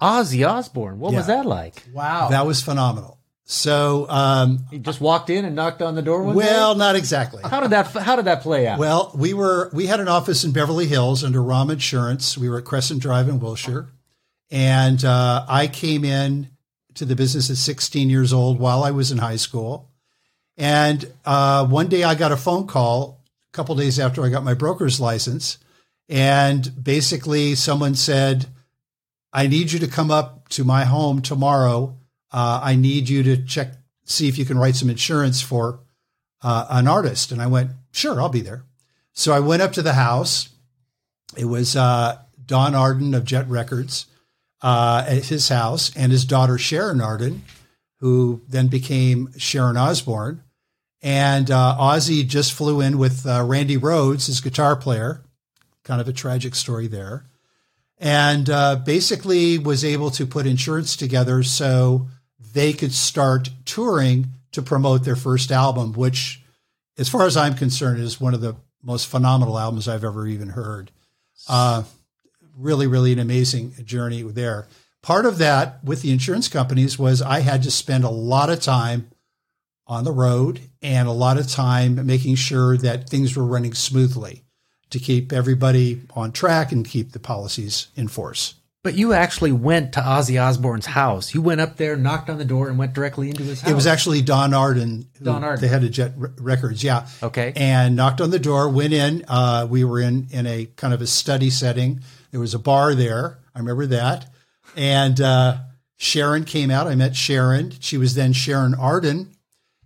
Ozzy 0.00 0.48
Osbourne. 0.48 0.98
What 0.98 1.12
was 1.12 1.26
that 1.26 1.44
like? 1.46 1.84
wow. 1.92 2.28
That 2.28 2.46
was 2.46 2.62
phenomenal. 2.62 3.17
So, 3.50 4.06
um, 4.10 4.66
He 4.70 4.78
just 4.78 5.00
walked 5.00 5.30
in 5.30 5.46
and 5.46 5.56
knocked 5.56 5.80
on 5.80 5.94
the 5.94 6.02
door 6.02 6.22
one 6.22 6.36
well, 6.36 6.74
day? 6.74 6.78
not 6.78 6.96
exactly. 6.96 7.42
How 7.42 7.60
did 7.60 7.70
that 7.70 7.86
how 7.86 8.14
did 8.14 8.26
that 8.26 8.42
play 8.42 8.66
out? 8.66 8.78
Well, 8.78 9.10
we 9.14 9.32
were 9.32 9.70
we 9.72 9.86
had 9.86 10.00
an 10.00 10.08
office 10.08 10.44
in 10.44 10.52
Beverly 10.52 10.86
Hills 10.86 11.24
under 11.24 11.42
Rom 11.42 11.70
Insurance. 11.70 12.36
We 12.36 12.50
were 12.50 12.58
at 12.58 12.66
Crescent 12.66 13.00
Drive 13.00 13.26
in 13.26 13.40
Wilshire, 13.40 13.88
and 14.50 15.02
uh, 15.02 15.46
I 15.48 15.66
came 15.66 16.04
in 16.04 16.50
to 16.92 17.06
the 17.06 17.16
business 17.16 17.48
at 17.48 17.56
16 17.56 18.10
years 18.10 18.34
old 18.34 18.60
while 18.60 18.84
I 18.84 18.90
was 18.90 19.10
in 19.10 19.16
high 19.16 19.36
school. 19.36 19.88
And 20.58 21.10
uh, 21.24 21.66
one 21.66 21.88
day 21.88 22.04
I 22.04 22.14
got 22.16 22.32
a 22.32 22.36
phone 22.36 22.66
call 22.66 23.18
a 23.50 23.56
couple 23.56 23.74
days 23.76 23.98
after 23.98 24.22
I 24.22 24.28
got 24.28 24.44
my 24.44 24.52
broker's 24.52 25.00
license, 25.00 25.56
and 26.06 26.70
basically 26.84 27.54
someone 27.54 27.94
said, 27.94 28.44
"I 29.32 29.46
need 29.46 29.72
you 29.72 29.78
to 29.78 29.88
come 29.88 30.10
up 30.10 30.50
to 30.50 30.64
my 30.64 30.84
home 30.84 31.22
tomorrow. 31.22 31.97
Uh, 32.30 32.60
I 32.62 32.76
need 32.76 33.08
you 33.08 33.22
to 33.22 33.42
check 33.44 33.72
see 34.04 34.28
if 34.28 34.38
you 34.38 34.44
can 34.44 34.58
write 34.58 34.76
some 34.76 34.90
insurance 34.90 35.40
for." 35.40 35.80
uh, 36.42 36.66
an 36.70 36.88
artist. 36.88 37.32
And 37.32 37.40
I 37.40 37.46
went, 37.46 37.70
sure, 37.92 38.20
I'll 38.20 38.28
be 38.28 38.40
there. 38.40 38.64
So 39.12 39.32
I 39.32 39.40
went 39.40 39.62
up 39.62 39.72
to 39.72 39.82
the 39.82 39.94
house. 39.94 40.50
It 41.36 41.46
was 41.46 41.76
uh, 41.76 42.18
Don 42.44 42.74
Arden 42.74 43.14
of 43.14 43.24
Jet 43.24 43.48
Records 43.48 44.06
uh, 44.62 45.04
at 45.06 45.26
his 45.26 45.48
house 45.48 45.94
and 45.96 46.12
his 46.12 46.24
daughter 46.24 46.58
Sharon 46.58 47.00
Arden, 47.00 47.44
who 47.96 48.42
then 48.48 48.68
became 48.68 49.32
Sharon 49.36 49.76
Osbourne. 49.76 50.42
And 51.00 51.50
uh, 51.50 51.76
Ozzy 51.78 52.26
just 52.26 52.52
flew 52.52 52.80
in 52.80 52.98
with 52.98 53.26
uh, 53.26 53.44
Randy 53.44 53.76
Rhoads, 53.76 54.26
his 54.26 54.40
guitar 54.40 54.74
player. 54.74 55.22
Kind 55.84 56.00
of 56.00 56.08
a 56.08 56.12
tragic 56.12 56.54
story 56.54 56.86
there. 56.86 57.24
And 57.98 58.48
uh, 58.48 58.76
basically 58.76 59.58
was 59.58 59.84
able 59.84 60.10
to 60.12 60.26
put 60.26 60.46
insurance 60.46 60.96
together 60.96 61.42
so 61.42 62.08
they 62.58 62.72
could 62.72 62.92
start 62.92 63.50
touring 63.64 64.26
to 64.50 64.60
promote 64.60 65.04
their 65.04 65.16
first 65.16 65.52
album, 65.52 65.92
which, 65.92 66.42
as 66.98 67.08
far 67.08 67.24
as 67.24 67.36
I'm 67.36 67.54
concerned, 67.54 68.02
is 68.02 68.20
one 68.20 68.34
of 68.34 68.40
the 68.40 68.56
most 68.82 69.06
phenomenal 69.06 69.58
albums 69.58 69.86
I've 69.86 70.02
ever 70.02 70.26
even 70.26 70.48
heard. 70.50 70.90
Uh, 71.48 71.84
really, 72.56 72.88
really 72.88 73.12
an 73.12 73.20
amazing 73.20 73.74
journey 73.84 74.22
there. 74.22 74.66
Part 75.02 75.24
of 75.24 75.38
that 75.38 75.82
with 75.84 76.02
the 76.02 76.10
insurance 76.10 76.48
companies 76.48 76.98
was 76.98 77.22
I 77.22 77.40
had 77.40 77.62
to 77.62 77.70
spend 77.70 78.02
a 78.02 78.10
lot 78.10 78.50
of 78.50 78.60
time 78.60 79.08
on 79.86 80.02
the 80.02 80.12
road 80.12 80.60
and 80.82 81.06
a 81.06 81.12
lot 81.12 81.38
of 81.38 81.48
time 81.48 82.04
making 82.04 82.34
sure 82.34 82.76
that 82.76 83.08
things 83.08 83.36
were 83.36 83.46
running 83.46 83.74
smoothly 83.74 84.42
to 84.90 84.98
keep 84.98 85.32
everybody 85.32 86.02
on 86.14 86.32
track 86.32 86.72
and 86.72 86.84
keep 86.84 87.12
the 87.12 87.20
policies 87.20 87.88
in 87.94 88.08
force. 88.08 88.54
But 88.88 88.96
you 88.96 89.12
actually 89.12 89.52
went 89.52 89.92
to 89.92 90.00
Ozzy 90.00 90.42
Osbourne's 90.42 90.86
house. 90.86 91.34
You 91.34 91.42
went 91.42 91.60
up 91.60 91.76
there, 91.76 91.94
knocked 91.94 92.30
on 92.30 92.38
the 92.38 92.44
door, 92.46 92.70
and 92.70 92.78
went 92.78 92.94
directly 92.94 93.28
into 93.28 93.42
his 93.42 93.60
house. 93.60 93.70
It 93.70 93.74
was 93.74 93.86
actually 93.86 94.22
Don 94.22 94.54
Arden, 94.54 95.10
Don 95.22 95.44
Arden. 95.44 95.60
the 95.60 95.68
head 95.68 95.84
of 95.84 95.90
Jet 95.90 96.14
Re- 96.16 96.30
Records. 96.38 96.82
Yeah. 96.82 97.06
Okay. 97.22 97.52
And 97.54 97.96
knocked 97.96 98.22
on 98.22 98.30
the 98.30 98.38
door, 98.38 98.70
went 98.70 98.94
in. 98.94 99.26
Uh, 99.28 99.66
we 99.68 99.84
were 99.84 100.00
in 100.00 100.28
in 100.30 100.46
a 100.46 100.64
kind 100.76 100.94
of 100.94 101.02
a 101.02 101.06
study 101.06 101.50
setting. 101.50 102.00
There 102.30 102.40
was 102.40 102.54
a 102.54 102.58
bar 102.58 102.94
there. 102.94 103.40
I 103.54 103.58
remember 103.58 103.84
that. 103.88 104.32
And 104.74 105.20
uh, 105.20 105.58
Sharon 105.98 106.44
came 106.44 106.70
out. 106.70 106.86
I 106.86 106.94
met 106.94 107.14
Sharon. 107.14 107.74
She 107.80 107.98
was 107.98 108.14
then 108.14 108.32
Sharon 108.32 108.72
Arden, 108.72 109.36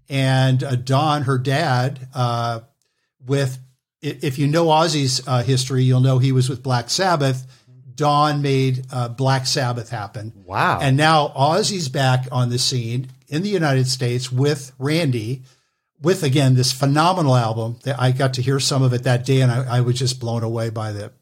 and 0.08 0.62
uh, 0.62 0.76
Don, 0.76 1.22
her 1.22 1.38
dad, 1.38 2.06
uh, 2.14 2.60
with 3.26 3.58
if 4.00 4.38
you 4.38 4.46
know 4.46 4.66
Ozzy's 4.66 5.26
uh, 5.26 5.42
history, 5.42 5.82
you'll 5.82 5.98
know 5.98 6.18
he 6.18 6.30
was 6.30 6.48
with 6.48 6.62
Black 6.62 6.88
Sabbath. 6.88 7.48
Don 8.02 8.42
made 8.42 8.84
uh, 8.90 9.06
Black 9.10 9.46
Sabbath 9.46 9.88
happen. 9.90 10.32
Wow. 10.44 10.80
And 10.82 10.96
now 10.96 11.28
Ozzy's 11.36 11.88
back 11.88 12.26
on 12.32 12.50
the 12.50 12.58
scene 12.58 13.06
in 13.28 13.42
the 13.42 13.48
United 13.48 13.86
States 13.86 14.32
with 14.32 14.72
Randy, 14.76 15.42
with 16.00 16.24
again 16.24 16.56
this 16.56 16.72
phenomenal 16.72 17.36
album 17.36 17.78
that 17.84 18.00
I 18.00 18.10
got 18.10 18.34
to 18.34 18.42
hear 18.42 18.58
some 18.58 18.82
of 18.82 18.92
it 18.92 19.04
that 19.04 19.24
day, 19.24 19.40
and 19.40 19.52
I, 19.52 19.76
I 19.76 19.80
was 19.82 19.96
just 19.96 20.18
blown 20.18 20.42
away 20.42 20.68
by 20.70 20.90
the. 20.90 21.12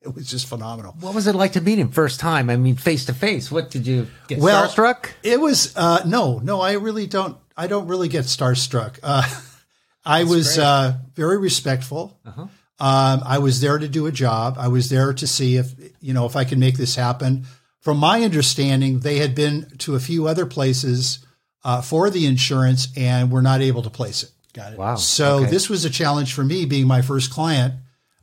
It 0.00 0.14
was 0.14 0.30
just 0.30 0.46
phenomenal. 0.46 0.96
What 0.98 1.14
was 1.14 1.26
it 1.26 1.34
like 1.34 1.52
to 1.52 1.60
meet 1.60 1.78
him 1.78 1.90
first 1.90 2.20
time? 2.20 2.48
I 2.48 2.56
mean, 2.56 2.76
face 2.76 3.04
to 3.04 3.12
face. 3.12 3.50
What 3.52 3.68
did 3.68 3.86
you 3.86 4.06
get 4.28 4.38
Well, 4.38 4.66
starstruck? 4.66 5.10
It 5.22 5.38
was 5.38 5.76
uh, 5.76 6.04
no, 6.06 6.38
no. 6.38 6.62
I 6.62 6.72
really 6.72 7.06
don't. 7.06 7.36
I 7.54 7.66
don't 7.66 7.86
really 7.86 8.08
get 8.08 8.24
starstruck. 8.24 8.98
Uh, 9.02 9.28
I 10.06 10.24
was 10.24 10.58
uh, 10.58 10.94
very 11.14 11.36
respectful. 11.36 12.18
Uh-huh. 12.24 12.46
Um, 12.80 13.22
I 13.24 13.38
was 13.38 13.60
there 13.60 13.78
to 13.78 13.88
do 13.88 14.06
a 14.06 14.12
job. 14.12 14.56
I 14.58 14.68
was 14.68 14.88
there 14.88 15.12
to 15.12 15.26
see 15.26 15.56
if 15.56 15.74
you 16.00 16.14
know 16.14 16.26
if 16.26 16.36
I 16.36 16.44
could 16.44 16.58
make 16.58 16.76
this 16.76 16.94
happen. 16.96 17.44
From 17.80 17.98
my 17.98 18.22
understanding, 18.22 19.00
they 19.00 19.18
had 19.18 19.34
been 19.34 19.66
to 19.78 19.94
a 19.94 20.00
few 20.00 20.26
other 20.28 20.46
places 20.46 21.24
uh, 21.64 21.80
for 21.80 22.10
the 22.10 22.26
insurance 22.26 22.88
and 22.96 23.30
were 23.30 23.42
not 23.42 23.60
able 23.60 23.82
to 23.82 23.90
place 23.90 24.22
it. 24.22 24.30
Got 24.52 24.72
it. 24.72 24.78
Wow. 24.78 24.96
So 24.96 25.38
Okay. 25.40 25.50
this 25.50 25.68
was 25.68 25.84
a 25.84 25.90
challenge 25.90 26.32
for 26.34 26.44
me, 26.44 26.64
being 26.66 26.86
my 26.86 27.02
first 27.02 27.30
client. 27.30 27.74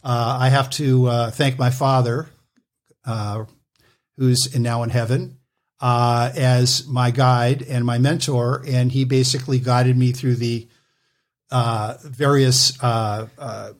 Uh, 0.03 0.37
I 0.41 0.49
have 0.49 0.69
to 0.71 1.07
uh, 1.07 1.31
thank 1.31 1.57
my 1.57 1.69
father, 1.69 2.27
uh, 3.05 3.45
who's 4.17 4.53
in, 4.53 4.61
now 4.61 4.83
in 4.83 4.89
heaven, 4.89 5.37
uh, 5.79 6.31
as 6.35 6.85
my 6.87 7.11
guide 7.11 7.63
and 7.63 7.85
my 7.85 7.97
mentor, 7.97 8.63
and 8.67 8.91
he 8.91 9.03
basically 9.03 9.59
guided 9.59 9.97
me 9.97 10.11
through 10.11 10.35
the 10.35 10.67
uh, 11.51 11.95
various 12.03 12.81
uh, 12.83 13.27
uh, 13.37 13.71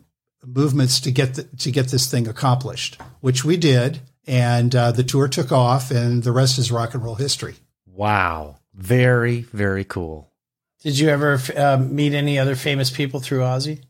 movements 0.46 1.00
to 1.02 1.12
get 1.12 1.36
the, 1.36 1.44
to 1.44 1.72
get 1.72 1.88
this 1.88 2.10
thing 2.10 2.28
accomplished, 2.28 3.00
which 3.22 3.44
we 3.44 3.58
did, 3.58 4.02
and 4.28 4.76
uh, 4.76 4.92
the 4.92 5.04
tour 5.04 5.28
took 5.28 5.52
off, 5.52 5.92
and 5.92 6.24
the 6.24 6.32
rest 6.32 6.58
is 6.58 6.72
rock 6.72 6.94
and 6.94 7.04
roll 7.04 7.16
history. 7.16 7.56
Wow. 7.86 8.58
Very, 8.74 9.42
very 9.42 9.84
cool. 9.84 10.32
Did 10.82 11.00
you 11.00 11.10
ever 11.10 11.40
uh, 11.56 11.78
meet 11.78 12.14
any 12.14 12.38
other 12.38 12.56
famous 12.56 12.90
people 12.90 13.20
through 13.20 13.40
Ozzy? 13.40 13.82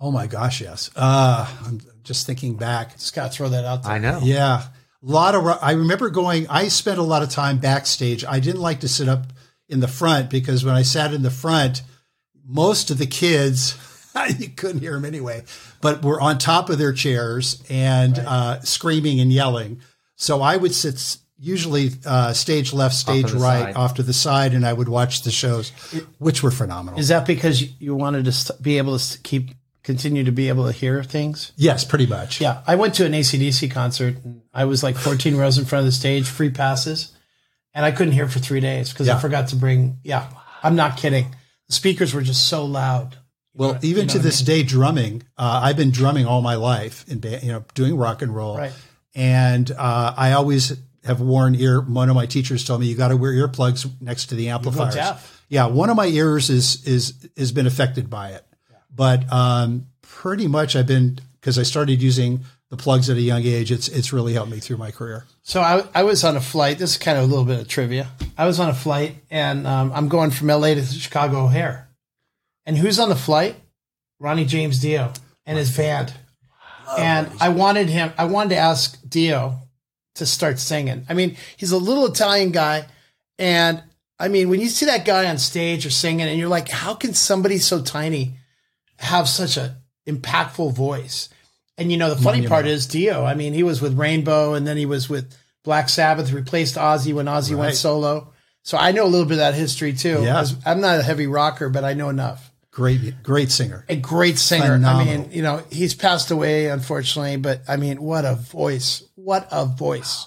Oh 0.00 0.10
my 0.10 0.26
gosh, 0.26 0.60
yes. 0.60 0.90
Uh, 0.96 1.46
I'm 1.64 1.80
just 2.02 2.26
thinking 2.26 2.56
back. 2.56 2.92
Just 2.92 3.14
got 3.14 3.30
to 3.30 3.36
throw 3.36 3.48
that 3.50 3.64
out 3.64 3.82
there. 3.82 3.92
I 3.92 3.98
know. 3.98 4.20
Yeah. 4.22 4.62
A 4.62 4.70
lot 5.02 5.34
of, 5.34 5.46
I 5.46 5.72
remember 5.72 6.10
going, 6.10 6.48
I 6.48 6.68
spent 6.68 6.98
a 6.98 7.02
lot 7.02 7.22
of 7.22 7.30
time 7.30 7.58
backstage. 7.58 8.24
I 8.24 8.40
didn't 8.40 8.62
like 8.62 8.80
to 8.80 8.88
sit 8.88 9.08
up 9.08 9.26
in 9.68 9.80
the 9.80 9.88
front 9.88 10.30
because 10.30 10.64
when 10.64 10.74
I 10.74 10.82
sat 10.82 11.12
in 11.12 11.22
the 11.22 11.30
front, 11.30 11.82
most 12.46 12.90
of 12.90 12.98
the 12.98 13.06
kids, 13.06 13.76
you 14.38 14.48
couldn't 14.48 14.80
hear 14.80 14.92
them 14.92 15.04
anyway, 15.04 15.44
but 15.80 16.02
were 16.02 16.20
on 16.20 16.38
top 16.38 16.70
of 16.70 16.78
their 16.78 16.92
chairs 16.92 17.62
and 17.68 18.18
uh, 18.18 18.60
screaming 18.60 19.20
and 19.20 19.32
yelling. 19.32 19.80
So 20.16 20.42
I 20.42 20.56
would 20.56 20.74
sit 20.74 21.18
usually 21.38 21.90
uh, 22.06 22.32
stage 22.32 22.72
left, 22.72 22.94
stage 22.94 23.30
the 23.30 23.38
right, 23.38 23.64
side. 23.64 23.76
off 23.76 23.94
to 23.94 24.02
the 24.02 24.12
side, 24.12 24.54
and 24.54 24.66
I 24.66 24.72
would 24.72 24.88
watch 24.88 25.22
the 25.22 25.30
shows, 25.30 25.70
which 26.18 26.42
were 26.42 26.50
phenomenal. 26.50 26.98
Is 26.98 27.08
that 27.08 27.26
because 27.26 27.62
you- 27.80 27.94
wanted 27.94 28.24
to 28.24 28.54
be 28.62 28.78
able 28.78 28.98
to 28.98 29.18
keep 29.20 29.50
continue 29.82 30.24
to 30.24 30.32
be 30.32 30.48
able 30.48 30.64
to 30.66 30.72
hear 30.72 31.02
things? 31.04 31.52
yes, 31.56 31.84
pretty 31.84 32.06
much. 32.06 32.40
Yeah, 32.40 32.62
I 32.66 32.76
went 32.76 32.94
to 32.94 33.04
an 33.04 33.12
ACDC 33.12 33.70
concert. 33.70 34.16
And 34.24 34.40
I 34.54 34.64
was 34.64 34.82
like 34.82 34.96
14 34.96 35.36
rows 35.36 35.58
in 35.58 35.66
front 35.66 35.80
of 35.80 35.86
the 35.86 35.92
stage, 35.92 36.26
free 36.26 36.50
passes, 36.50 37.12
and 37.74 37.84
I 37.84 37.90
couldn't 37.90 38.14
hear 38.14 38.28
for 38.28 38.38
three 38.38 38.60
days 38.60 38.92
because 38.92 39.08
I 39.08 39.18
forgot 39.18 39.48
to 39.48 39.56
bring. 39.56 39.98
Yeah, 40.02 40.30
I'm 40.62 40.76
not 40.76 40.96
kidding. 40.96 41.34
The 41.66 41.74
speakers 41.74 42.14
were 42.14 42.22
just 42.22 42.48
so 42.48 42.64
loud. 42.64 43.18
Well, 43.54 43.78
even 43.82 44.08
to 44.08 44.18
this 44.18 44.40
day, 44.40 44.62
drumming. 44.62 45.22
Uh, 45.38 45.60
I've 45.62 45.76
been 45.76 45.92
drumming 45.92 46.26
all 46.26 46.42
my 46.42 46.56
life, 46.56 47.04
in 47.08 47.20
ba- 47.20 47.38
you 47.42 47.52
know, 47.52 47.64
doing 47.74 47.96
rock 47.96 48.20
and 48.22 48.34
roll. 48.34 48.58
Right. 48.58 48.72
And 49.14 49.70
uh, 49.70 50.14
I 50.16 50.32
always 50.32 50.76
have 51.04 51.20
worn 51.20 51.54
ear. 51.54 51.80
One 51.80 52.08
of 52.08 52.16
my 52.16 52.26
teachers 52.26 52.64
told 52.64 52.80
me 52.80 52.86
you 52.86 52.96
got 52.96 53.08
to 53.08 53.16
wear 53.16 53.32
earplugs 53.32 53.88
next 54.00 54.26
to 54.26 54.34
the 54.34 54.48
amplifiers. 54.48 54.96
Yeah, 55.48 55.66
one 55.66 55.90
of 55.90 55.96
my 55.96 56.06
ears 56.06 56.50
is 56.50 56.84
is 56.86 57.28
has 57.36 57.52
been 57.52 57.66
affected 57.66 58.10
by 58.10 58.30
it, 58.30 58.44
but 58.94 59.30
um, 59.32 59.86
pretty 60.02 60.48
much 60.48 60.74
I've 60.74 60.86
been 60.86 61.20
because 61.40 61.58
I 61.58 61.62
started 61.62 62.02
using 62.02 62.40
the 62.70 62.76
plugs 62.76 63.10
at 63.10 63.16
a 63.16 63.20
young 63.20 63.42
age. 63.42 63.70
It's 63.70 63.86
it's 63.88 64.12
really 64.12 64.32
helped 64.32 64.50
me 64.50 64.58
through 64.58 64.78
my 64.78 64.90
career. 64.90 65.26
So 65.42 65.60
I, 65.60 65.84
I 65.94 66.02
was 66.02 66.24
on 66.24 66.36
a 66.36 66.40
flight. 66.40 66.78
This 66.78 66.92
is 66.92 66.98
kind 66.98 67.18
of 67.18 67.24
a 67.24 67.26
little 67.26 67.44
bit 67.44 67.60
of 67.60 67.68
trivia. 67.68 68.08
I 68.36 68.46
was 68.46 68.58
on 68.58 68.70
a 68.70 68.74
flight, 68.74 69.16
and 69.30 69.66
um, 69.66 69.92
I'm 69.92 70.08
going 70.08 70.30
from 70.30 70.48
LA 70.48 70.74
to 70.74 70.82
Chicago 70.82 71.44
O'Hare. 71.44 71.83
And 72.66 72.76
who's 72.76 72.98
on 72.98 73.08
the 73.08 73.16
flight? 73.16 73.56
Ronnie 74.20 74.44
James 74.44 74.80
Dio 74.80 75.12
and 75.44 75.58
his 75.58 75.76
band. 75.76 76.14
And 76.98 77.30
I 77.40 77.48
wanted 77.48 77.88
him. 77.88 78.12
I 78.16 78.24
wanted 78.24 78.50
to 78.50 78.56
ask 78.56 78.98
Dio 79.08 79.58
to 80.16 80.26
start 80.26 80.58
singing. 80.58 81.04
I 81.08 81.14
mean, 81.14 81.36
he's 81.56 81.72
a 81.72 81.78
little 81.78 82.06
Italian 82.06 82.52
guy, 82.52 82.86
and 83.38 83.82
I 84.18 84.28
mean, 84.28 84.48
when 84.48 84.60
you 84.60 84.68
see 84.68 84.86
that 84.86 85.04
guy 85.04 85.28
on 85.28 85.38
stage 85.38 85.84
or 85.84 85.90
singing, 85.90 86.28
and 86.28 86.38
you're 86.38 86.48
like, 86.48 86.68
how 86.68 86.94
can 86.94 87.14
somebody 87.14 87.58
so 87.58 87.82
tiny 87.82 88.36
have 88.98 89.28
such 89.28 89.56
a 89.56 89.76
impactful 90.06 90.72
voice? 90.72 91.30
And 91.76 91.90
you 91.90 91.98
know, 91.98 92.14
the 92.14 92.22
funny 92.22 92.46
part 92.46 92.66
is 92.66 92.86
Dio. 92.86 93.24
I 93.24 93.34
mean, 93.34 93.54
he 93.54 93.64
was 93.64 93.82
with 93.82 93.98
Rainbow, 93.98 94.54
and 94.54 94.66
then 94.66 94.76
he 94.76 94.86
was 94.86 95.08
with 95.08 95.36
Black 95.64 95.88
Sabbath, 95.88 96.30
replaced 96.30 96.76
Ozzy 96.76 97.12
when 97.12 97.26
Ozzy 97.26 97.56
went 97.56 97.74
solo. 97.74 98.32
So 98.62 98.78
I 98.78 98.92
know 98.92 99.04
a 99.04 99.08
little 99.08 99.26
bit 99.26 99.34
of 99.34 99.38
that 99.38 99.54
history 99.54 99.92
too. 99.94 100.22
Yeah. 100.22 100.44
I'm 100.64 100.80
not 100.80 101.00
a 101.00 101.02
heavy 101.02 101.26
rocker, 101.26 101.68
but 101.68 101.82
I 101.82 101.94
know 101.94 102.08
enough. 102.08 102.52
Great, 102.74 103.22
great 103.22 103.52
singer. 103.52 103.84
A 103.88 103.94
great 103.94 104.36
singer. 104.36 104.74
I 104.84 105.04
mean, 105.04 105.30
you 105.30 105.42
know, 105.42 105.62
he's 105.70 105.94
passed 105.94 106.32
away 106.32 106.66
unfortunately, 106.66 107.36
but 107.36 107.60
I 107.68 107.76
mean, 107.76 108.02
what 108.02 108.24
a 108.24 108.34
voice! 108.34 109.04
What 109.14 109.46
a 109.52 109.64
voice! 109.64 110.26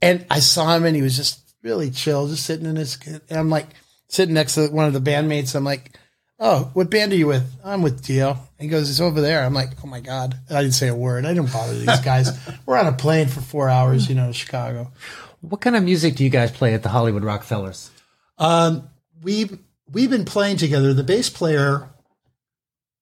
And 0.00 0.24
I 0.30 0.38
saw 0.38 0.76
him, 0.76 0.84
and 0.84 0.94
he 0.94 1.02
was 1.02 1.16
just 1.16 1.40
really 1.64 1.90
chill, 1.90 2.28
just 2.28 2.46
sitting 2.46 2.66
in 2.66 2.76
his. 2.76 2.96
And 3.06 3.22
I'm 3.28 3.50
like 3.50 3.66
sitting 4.06 4.34
next 4.34 4.54
to 4.54 4.68
one 4.68 4.86
of 4.86 4.92
the 4.92 5.00
bandmates. 5.00 5.56
I'm 5.56 5.64
like, 5.64 5.98
"Oh, 6.38 6.70
what 6.74 6.90
band 6.90 7.12
are 7.12 7.16
you 7.16 7.26
with?" 7.26 7.52
I'm 7.64 7.82
with 7.82 8.04
Dio. 8.04 8.38
He 8.60 8.68
goes, 8.68 8.88
"It's 8.88 9.00
over 9.00 9.20
there." 9.20 9.42
I'm 9.42 9.52
like, 9.54 9.70
"Oh 9.82 9.88
my 9.88 9.98
god!" 9.98 10.36
And 10.48 10.56
I 10.56 10.62
didn't 10.62 10.74
say 10.74 10.86
a 10.86 10.94
word. 10.94 11.26
I 11.26 11.34
didn't 11.34 11.52
bother 11.52 11.76
these 11.76 12.00
guys. 12.02 12.30
We're 12.66 12.78
on 12.78 12.86
a 12.86 12.92
plane 12.92 13.26
for 13.26 13.40
four 13.40 13.68
hours, 13.68 14.08
you 14.08 14.14
know, 14.14 14.28
to 14.28 14.32
Chicago. 14.32 14.92
What 15.40 15.60
kind 15.60 15.74
of 15.74 15.82
music 15.82 16.14
do 16.14 16.22
you 16.22 16.30
guys 16.30 16.52
play 16.52 16.72
at 16.74 16.84
the 16.84 16.88
Hollywood 16.88 17.24
Rockefellers? 17.24 17.90
Um, 18.38 18.88
we've 19.22 19.58
we've 19.92 20.10
been 20.10 20.24
playing 20.24 20.56
together. 20.56 20.92
The 20.94 21.04
bass 21.04 21.30
player, 21.30 21.88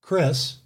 Chris. 0.03 0.57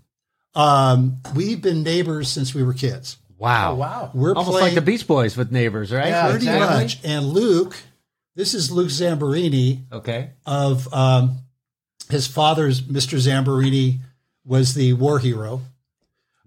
Um, 0.55 1.21
we've 1.35 1.63
been 1.63 1.83
neighbors 1.83 2.29
since 2.29 2.55
we 2.55 2.63
were 2.63 2.75
kids. 2.75 3.17
Wow. 3.39 3.73
Oh, 3.73 3.75
wow. 3.77 4.11
We're 4.15 4.35
Almost 4.35 4.51
playing 4.51 4.67
like 4.67 4.75
the 4.75 4.83
Beach 4.83 5.07
Boys 5.07 5.37
with 5.37 5.51
neighbors, 5.51 5.91
right? 5.93 6.09
Yeah, 6.09 6.31
pretty 6.31 6.47
exactly. 6.47 6.83
much. 6.83 6.99
And 7.05 7.27
Luke, 7.27 7.77
this 8.37 8.55
is 8.55 8.71
Luke 8.71 8.89
Zamperini 8.91 9.81
Okay. 9.91 10.31
of 10.47 10.93
um, 10.95 11.39
his 12.09 12.27
father's. 12.27 12.83
Mr. 12.83 13.19
Zamperini 13.19 13.99
was 14.45 14.75
the 14.75 14.93
war 14.93 15.19
hero. 15.19 15.63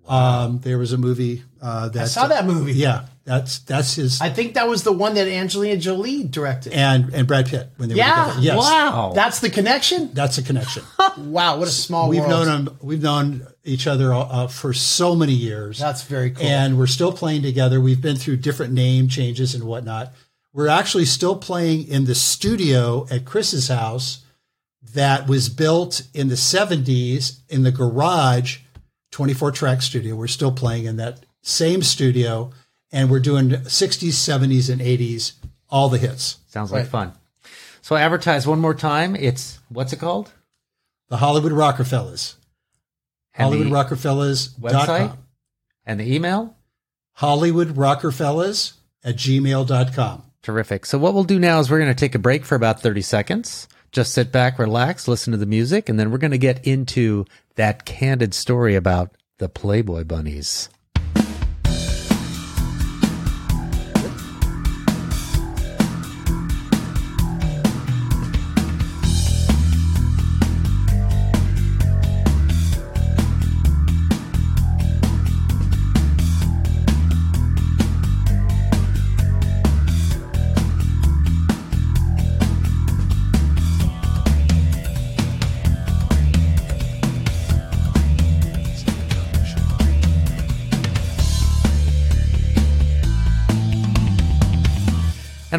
Um, 0.08 0.60
there 0.60 0.78
was 0.78 0.94
a 0.94 0.98
movie 0.98 1.44
uh, 1.62 1.90
that 1.90 2.04
I 2.04 2.06
saw 2.06 2.28
that 2.28 2.46
movie. 2.46 2.74
Yeah, 2.74 3.08
that's 3.26 3.60
that's 3.60 3.96
his 3.96 4.22
I 4.22 4.30
think 4.30 4.54
that 4.54 4.68
was 4.68 4.84
the 4.84 4.92
one 4.94 5.16
that 5.16 5.28
Angelina 5.28 5.78
Jolie 5.78 6.24
directed. 6.24 6.74
and 6.74 7.14
and 7.14 7.28
Brad 7.28 7.48
Pitt 7.48 7.70
when 7.78 7.90
they 7.90 7.96
Yeah. 7.96 8.28
were 8.28 8.32
together. 8.36 8.46
Yes, 8.46 8.58
Wow. 8.58 9.12
That's 9.16 9.40
the 9.40 9.50
connection. 9.50 10.12
that's 10.14 10.38
a 10.38 10.44
connection. 10.44 10.84
Wow, 11.18 11.58
what 11.60 11.68
a 11.68 11.72
small 11.72 12.10
We've 12.10 12.20
world. 12.20 12.46
known 12.48 12.68
him. 12.68 12.78
We've 12.82 13.02
known 13.02 13.48
each 13.64 13.88
other 13.88 14.14
uh, 14.14 14.48
for 14.48 14.74
so 14.74 15.16
many 15.16 15.32
years. 15.34 15.80
That's 15.80 16.04
very 16.04 16.32
cool. 16.32 16.46
and 16.46 16.78
we're 16.78 16.88
still 16.88 17.14
playing 17.14 17.42
together. 17.42 17.80
We've 17.80 18.02
been 18.02 18.18
through 18.18 18.38
different 18.38 18.74
name 18.74 19.08
changes 19.08 19.56
and 19.56 19.64
whatnot. 19.64 20.14
We're 20.54 20.68
actually 20.68 21.06
still 21.06 21.36
playing 21.38 21.88
in 21.88 22.04
the 22.06 22.16
studio 22.16 23.08
at 23.10 23.24
Chris's 23.26 23.70
house 23.70 24.24
that 24.94 25.28
was 25.28 25.48
built 25.50 26.04
in 26.14 26.28
the 26.28 26.36
70s 26.36 27.40
in 27.50 27.64
the 27.64 27.72
garage, 27.72 28.58
24 29.12 29.52
track 29.52 29.82
studio. 29.82 30.16
We're 30.16 30.28
still 30.28 30.52
playing 30.52 30.86
in 30.86 30.98
that 30.98 31.26
same 31.42 31.82
studio, 31.82 32.52
and 32.95 33.10
we're 33.12 33.19
doing 33.19 33.49
60s, 33.49 34.13
70s, 34.13 34.71
and 34.71 34.81
80s, 34.81 35.34
all 35.69 35.89
the 35.89 35.97
hits. 35.97 36.38
Sounds 36.47 36.71
like 36.71 36.84
Right. 36.84 36.89
fun. 36.89 37.13
So 37.81 37.95
advertise 37.97 38.47
one 38.47 38.60
more 38.60 38.73
time. 38.73 39.15
It's 39.15 39.60
what's 39.69 39.91
it 39.93 39.99
called? 39.99 40.31
The 41.10 41.17
Hollywood 41.17 41.51
Rockefellers. 41.51 42.36
And 43.36 43.43
Hollywood 43.43 43.67
Rockefellers 43.71 44.49
website 44.55 45.15
and 45.86 45.99
the 45.99 46.12
email. 46.15 46.55
Hollywood 47.15 47.75
Rockefellers 47.77 48.73
at 49.03 49.17
gmail.com. 49.17 50.23
Terrific. 50.41 50.86
So 50.86 50.97
what 50.97 51.13
we'll 51.13 51.25
do 51.25 51.38
now 51.38 51.60
is 51.60 51.69
we're 51.69 51.79
going 51.79 51.93
to 51.93 51.99
take 51.99 52.15
a 52.15 52.19
break 52.19 52.45
for 52.45 52.55
about 52.55 52.81
30 52.81 53.01
seconds. 53.01 53.67
Just 53.91 54.13
sit 54.13 54.31
back, 54.31 54.58
relax, 54.58 55.08
listen 55.08 55.31
to 55.31 55.38
the 55.38 55.45
music, 55.45 55.89
and 55.89 55.99
then 55.99 56.12
we're 56.12 56.17
going 56.17 56.31
to 56.31 56.38
get 56.38 56.65
into 56.65 57.25
that 57.55 57.86
candid 57.86 58.34
story 58.34 58.75
about 58.75 59.15
the 59.38 59.49
Playboy 59.49 60.05
bunnies. 60.05 60.69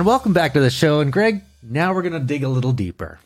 Welcome 0.07 0.33
back 0.33 0.53
to 0.53 0.61
the 0.61 0.71
show. 0.71 1.01
And 1.01 1.13
Greg, 1.13 1.43
now 1.65 1.93
we're 1.93 2.03
going 2.03 2.13
to 2.13 2.21
dig 2.21 2.45
a 2.45 2.49
little 2.49 2.71
deeper. 2.71 3.19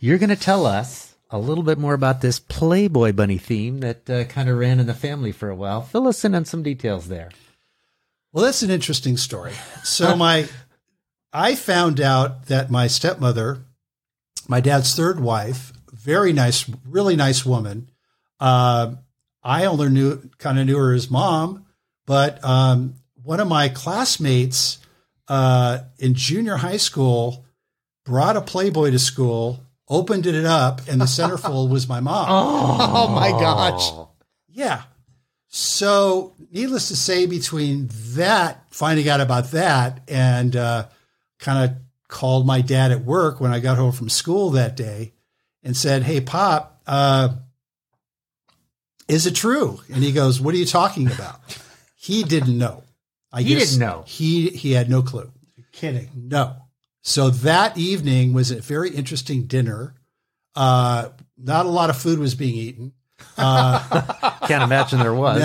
You're 0.00 0.18
going 0.18 0.30
to 0.30 0.36
tell 0.36 0.66
us 0.66 1.14
a 1.30 1.38
little 1.38 1.62
bit 1.62 1.78
more 1.78 1.94
about 1.94 2.22
this 2.22 2.40
Playboy 2.40 3.12
bunny 3.12 3.38
theme 3.38 3.78
that 3.80 4.10
uh, 4.10 4.24
kind 4.24 4.48
of 4.48 4.58
ran 4.58 4.80
in 4.80 4.88
the 4.88 4.94
family 4.94 5.30
for 5.30 5.48
a 5.48 5.54
while. 5.54 5.80
Fill 5.80 6.08
us 6.08 6.24
in 6.24 6.34
on 6.34 6.44
some 6.44 6.64
details 6.64 7.06
there. 7.06 7.30
Well, 8.32 8.44
that's 8.44 8.62
an 8.62 8.70
interesting 8.70 9.16
story. 9.16 9.52
So 9.84 10.16
my, 10.16 10.48
I 11.32 11.54
found 11.54 12.00
out 12.00 12.46
that 12.46 12.68
my 12.68 12.88
stepmother, 12.88 13.58
my 14.48 14.60
dad's 14.60 14.96
third 14.96 15.20
wife, 15.20 15.72
very 15.92 16.32
nice, 16.32 16.68
really 16.84 17.14
nice 17.14 17.46
woman. 17.46 17.90
Uh, 18.40 18.96
I 19.44 19.66
only 19.66 19.88
knew 19.88 20.28
kind 20.38 20.58
of 20.58 20.66
knew 20.66 20.78
her 20.78 20.94
as 20.94 21.12
mom, 21.12 21.64
but 22.06 22.44
um, 22.44 22.94
one 23.22 23.38
of 23.38 23.46
my 23.46 23.68
classmates 23.68 24.78
uh, 25.28 25.78
in 25.98 26.14
junior 26.14 26.56
high 26.56 26.76
school 26.76 27.44
brought 28.04 28.36
a 28.36 28.40
Playboy 28.40 28.90
to 28.90 28.98
school, 28.98 29.60
opened 29.88 30.26
it 30.26 30.44
up, 30.44 30.80
and 30.88 31.00
the 31.00 31.04
centerfold 31.04 31.70
was 31.70 31.88
my 31.88 32.00
mom. 32.00 32.26
Oh 32.90 33.08
my 33.08 33.30
gosh. 33.30 33.90
Yeah. 34.48 34.82
So, 35.48 36.34
needless 36.50 36.88
to 36.88 36.96
say, 36.96 37.26
between 37.26 37.88
that, 38.14 38.64
finding 38.70 39.08
out 39.08 39.20
about 39.20 39.50
that, 39.52 40.02
and 40.08 40.54
uh, 40.54 40.86
kind 41.38 41.70
of 41.70 41.76
called 42.08 42.46
my 42.46 42.60
dad 42.60 42.90
at 42.92 43.04
work 43.04 43.40
when 43.40 43.52
I 43.52 43.60
got 43.60 43.76
home 43.78 43.92
from 43.92 44.08
school 44.08 44.50
that 44.50 44.76
day 44.76 45.14
and 45.62 45.76
said, 45.76 46.02
Hey, 46.02 46.20
Pop, 46.20 46.80
uh, 46.86 47.30
is 49.08 49.26
it 49.26 49.34
true? 49.34 49.80
And 49.92 50.02
he 50.02 50.12
goes, 50.12 50.40
What 50.40 50.54
are 50.54 50.58
you 50.58 50.66
talking 50.66 51.06
about? 51.06 51.40
he 51.96 52.22
didn't 52.22 52.56
know. 52.56 52.84
I 53.32 53.42
He 53.42 53.54
didn't 53.54 53.78
know. 53.78 54.04
He, 54.06 54.50
he 54.50 54.72
had 54.72 54.88
no 54.88 55.02
clue. 55.02 55.30
Kidding. 55.72 56.08
No. 56.14 56.56
So 57.02 57.30
that 57.30 57.78
evening 57.78 58.32
was 58.32 58.50
a 58.50 58.60
very 58.60 58.90
interesting 58.90 59.46
dinner. 59.46 59.94
Uh, 60.54 61.10
not 61.36 61.66
a 61.66 61.68
lot 61.68 61.90
of 61.90 61.96
food 61.96 62.18
was 62.18 62.34
being 62.34 62.54
eaten. 62.54 62.92
Uh, 63.36 64.40
Can't 64.46 64.62
imagine 64.62 64.98
there 64.98 65.14
was. 65.14 65.40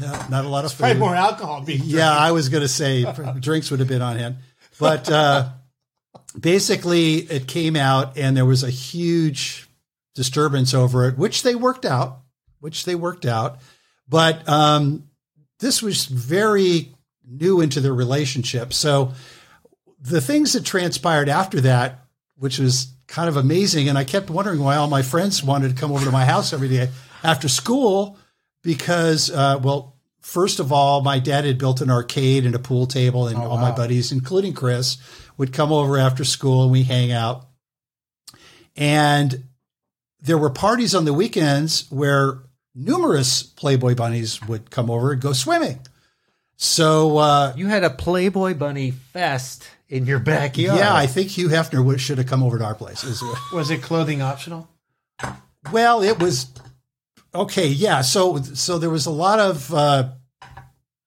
no, 0.00 0.06
no, 0.06 0.26
not 0.28 0.44
a 0.44 0.48
lot 0.48 0.64
of 0.64 0.72
food. 0.72 0.80
Probably 0.80 0.98
more 0.98 1.14
alcohol 1.14 1.62
being 1.62 1.80
Yeah, 1.84 2.10
I 2.10 2.32
was 2.32 2.48
going 2.48 2.62
to 2.62 2.68
say 2.68 3.10
drinks 3.40 3.70
would 3.70 3.80
have 3.80 3.88
been 3.88 4.02
on 4.02 4.16
hand, 4.16 4.36
but 4.78 5.10
uh, 5.10 5.48
basically 6.38 7.16
it 7.16 7.46
came 7.46 7.76
out 7.76 8.16
and 8.16 8.36
there 8.36 8.46
was 8.46 8.62
a 8.62 8.70
huge 8.70 9.68
disturbance 10.14 10.74
over 10.74 11.08
it, 11.08 11.16
which 11.18 11.42
they 11.42 11.54
worked 11.54 11.84
out, 11.84 12.20
which 12.60 12.84
they 12.84 12.94
worked 12.94 13.26
out. 13.26 13.60
But 14.08 14.48
um, 14.48 15.08
this 15.60 15.82
was 15.82 16.06
very 16.06 16.94
new 17.30 17.60
into 17.60 17.80
their 17.80 17.94
relationship. 17.94 18.72
So 18.72 19.12
the 20.00 20.20
things 20.20 20.52
that 20.54 20.64
transpired 20.64 21.28
after 21.28 21.60
that, 21.62 22.06
which 22.36 22.58
was 22.58 22.92
kind 23.06 23.28
of 23.28 23.36
amazing, 23.36 23.88
and 23.88 23.96
I 23.96 24.04
kept 24.04 24.30
wondering 24.30 24.60
why 24.60 24.76
all 24.76 24.88
my 24.88 25.02
friends 25.02 25.42
wanted 25.42 25.70
to 25.70 25.80
come 25.80 25.92
over 25.92 26.04
to 26.04 26.10
my 26.10 26.24
house 26.24 26.52
every 26.52 26.68
day 26.68 26.90
after 27.22 27.48
school 27.48 28.18
because, 28.62 29.30
uh, 29.30 29.58
well, 29.62 29.96
first 30.20 30.60
of 30.60 30.72
all, 30.72 31.02
my 31.02 31.18
dad 31.18 31.44
had 31.44 31.58
built 31.58 31.80
an 31.80 31.90
arcade 31.90 32.44
and 32.44 32.54
a 32.54 32.58
pool 32.58 32.86
table, 32.86 33.26
and 33.26 33.36
all 33.38 33.58
my 33.58 33.70
buddies, 33.70 34.12
including 34.12 34.52
Chris, 34.52 34.98
would 35.36 35.52
come 35.52 35.72
over 35.72 35.98
after 35.98 36.24
school 36.24 36.62
and 36.64 36.72
we 36.72 36.82
hang 36.82 37.12
out. 37.12 37.46
And 38.76 39.44
there 40.22 40.38
were 40.38 40.50
parties 40.50 40.94
on 40.94 41.04
the 41.04 41.14
weekends 41.14 41.90
where 41.90 42.42
numerous 42.74 43.42
Playboy 43.42 43.94
bunnies 43.94 44.40
would 44.46 44.70
come 44.70 44.90
over 44.90 45.12
and 45.12 45.20
go 45.20 45.32
swimming. 45.32 45.80
So, 46.62 47.16
uh, 47.16 47.54
You 47.56 47.68
had 47.68 47.84
a 47.84 47.90
Playboy 47.90 48.52
bunny 48.52 48.90
fest 48.90 49.66
in 49.88 50.04
your 50.04 50.18
backyard. 50.18 50.78
yeah, 50.78 50.94
I 50.94 51.06
think 51.06 51.30
Hugh 51.30 51.48
Hefner 51.48 51.82
would, 51.82 52.02
should 52.02 52.18
have 52.18 52.26
come 52.26 52.42
over 52.42 52.58
to 52.58 52.64
our 52.66 52.74
place. 52.74 53.02
Is- 53.02 53.22
Was 53.54 53.70
it 53.70 53.82
clothing 53.82 54.20
optional? 54.20 54.68
Well, 55.72 56.02
it 56.02 56.18
was 56.18 56.48
okay. 57.34 57.66
Yeah. 57.68 58.02
So, 58.02 58.42
so 58.42 58.76
there 58.78 58.90
was 58.90 59.06
a 59.06 59.10
lot 59.10 59.40
of 59.40 59.72
uh, 59.72 60.10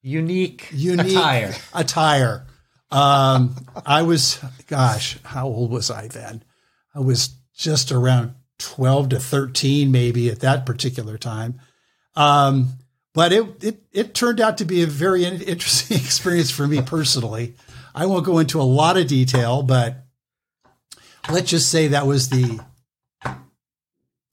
unique, 0.02 0.70
unique 0.72 1.12
attire. 1.16 1.54
attire. 1.72 2.46
Um, 2.90 3.54
I 3.86 4.02
was, 4.02 4.40
gosh, 4.66 5.18
how 5.22 5.46
old 5.46 5.70
was 5.70 5.88
I 5.88 6.08
then? 6.08 6.42
I 6.96 6.98
was 6.98 7.28
just 7.56 7.92
around 7.92 8.34
12 8.58 9.10
to 9.10 9.20
13, 9.20 9.92
maybe 9.92 10.30
at 10.30 10.40
that 10.40 10.66
particular 10.66 11.16
time. 11.16 11.60
Um, 12.16 12.70
but 13.14 13.32
it, 13.32 13.64
it, 13.64 13.82
it 13.92 14.14
turned 14.14 14.40
out 14.40 14.58
to 14.58 14.64
be 14.64 14.82
a 14.82 14.86
very 14.86 15.24
interesting 15.24 15.96
experience 16.04 16.50
for 16.50 16.66
me 16.66 16.82
personally. 16.82 17.54
I 17.94 18.06
won't 18.06 18.26
go 18.26 18.38
into 18.38 18.60
a 18.60 18.62
lot 18.64 18.96
of 18.96 19.06
detail, 19.06 19.62
but 19.62 20.04
let's 21.30 21.48
just 21.48 21.70
say 21.70 21.88
that 21.88 22.06
was 22.06 22.28
the, 22.28 22.60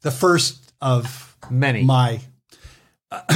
the 0.01 0.11
first 0.11 0.73
of 0.81 1.35
Many. 1.49 1.83
my 1.83 2.21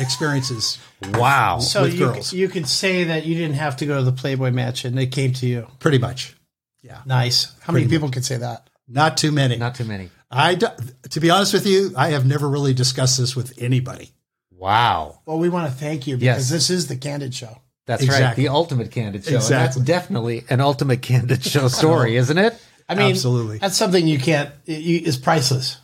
experiences. 0.00 0.78
wow. 1.14 1.58
So 1.58 1.82
With 1.82 1.94
you 1.94 1.98
girls. 2.06 2.32
you 2.32 2.48
could 2.48 2.68
say 2.68 3.04
that 3.04 3.24
you 3.24 3.34
didn't 3.34 3.56
have 3.56 3.76
to 3.78 3.86
go 3.86 3.96
to 3.98 4.02
the 4.02 4.12
Playboy 4.12 4.50
Mansion; 4.50 4.94
they 4.94 5.06
came 5.06 5.32
to 5.34 5.46
you. 5.46 5.66
Pretty 5.78 5.98
much. 5.98 6.34
Yeah. 6.82 6.98
Nice. 7.06 7.54
How 7.60 7.72
many 7.72 7.86
people 7.88 8.10
could 8.10 8.24
say 8.24 8.36
that? 8.38 8.68
Not 8.88 9.16
too 9.16 9.30
many. 9.32 9.56
Not 9.56 9.76
too 9.76 9.84
many. 9.84 10.10
I, 10.30 10.56
do- 10.56 10.66
to 11.10 11.20
be 11.20 11.30
honest 11.30 11.52
with 11.54 11.66
you, 11.66 11.92
I 11.96 12.10
have 12.10 12.26
never 12.26 12.48
really 12.48 12.74
discussed 12.74 13.18
this 13.18 13.36
with 13.36 13.54
anybody. 13.62 14.10
Wow. 14.62 15.18
Well, 15.26 15.38
we 15.40 15.48
want 15.48 15.70
to 15.70 15.76
thank 15.76 16.06
you 16.06 16.16
Yes. 16.16 16.36
because 16.36 16.50
this 16.50 16.70
is 16.70 16.86
the 16.86 16.96
Candid 16.96 17.34
Show. 17.34 17.58
That's 17.86 18.08
right. 18.08 18.36
The 18.36 18.46
ultimate 18.48 18.92
candid 18.92 19.24
show. 19.24 19.34
Exactly. 19.34 19.56
And 19.56 19.64
that's 19.66 19.76
definitely 19.76 20.44
an 20.48 20.60
ultimate 20.60 21.02
candid 21.02 21.42
show 21.44 21.66
story, 21.66 22.16
isn't 22.16 22.38
it? 22.38 22.54
I 22.88 22.94
mean, 22.94 23.10
Absolutely. 23.10 23.58
that's 23.58 23.76
something 23.76 24.06
you 24.06 24.20
can't. 24.20 24.50
It, 24.66 24.82
you, 24.82 25.00
it's 25.04 25.16
priceless. 25.16 25.78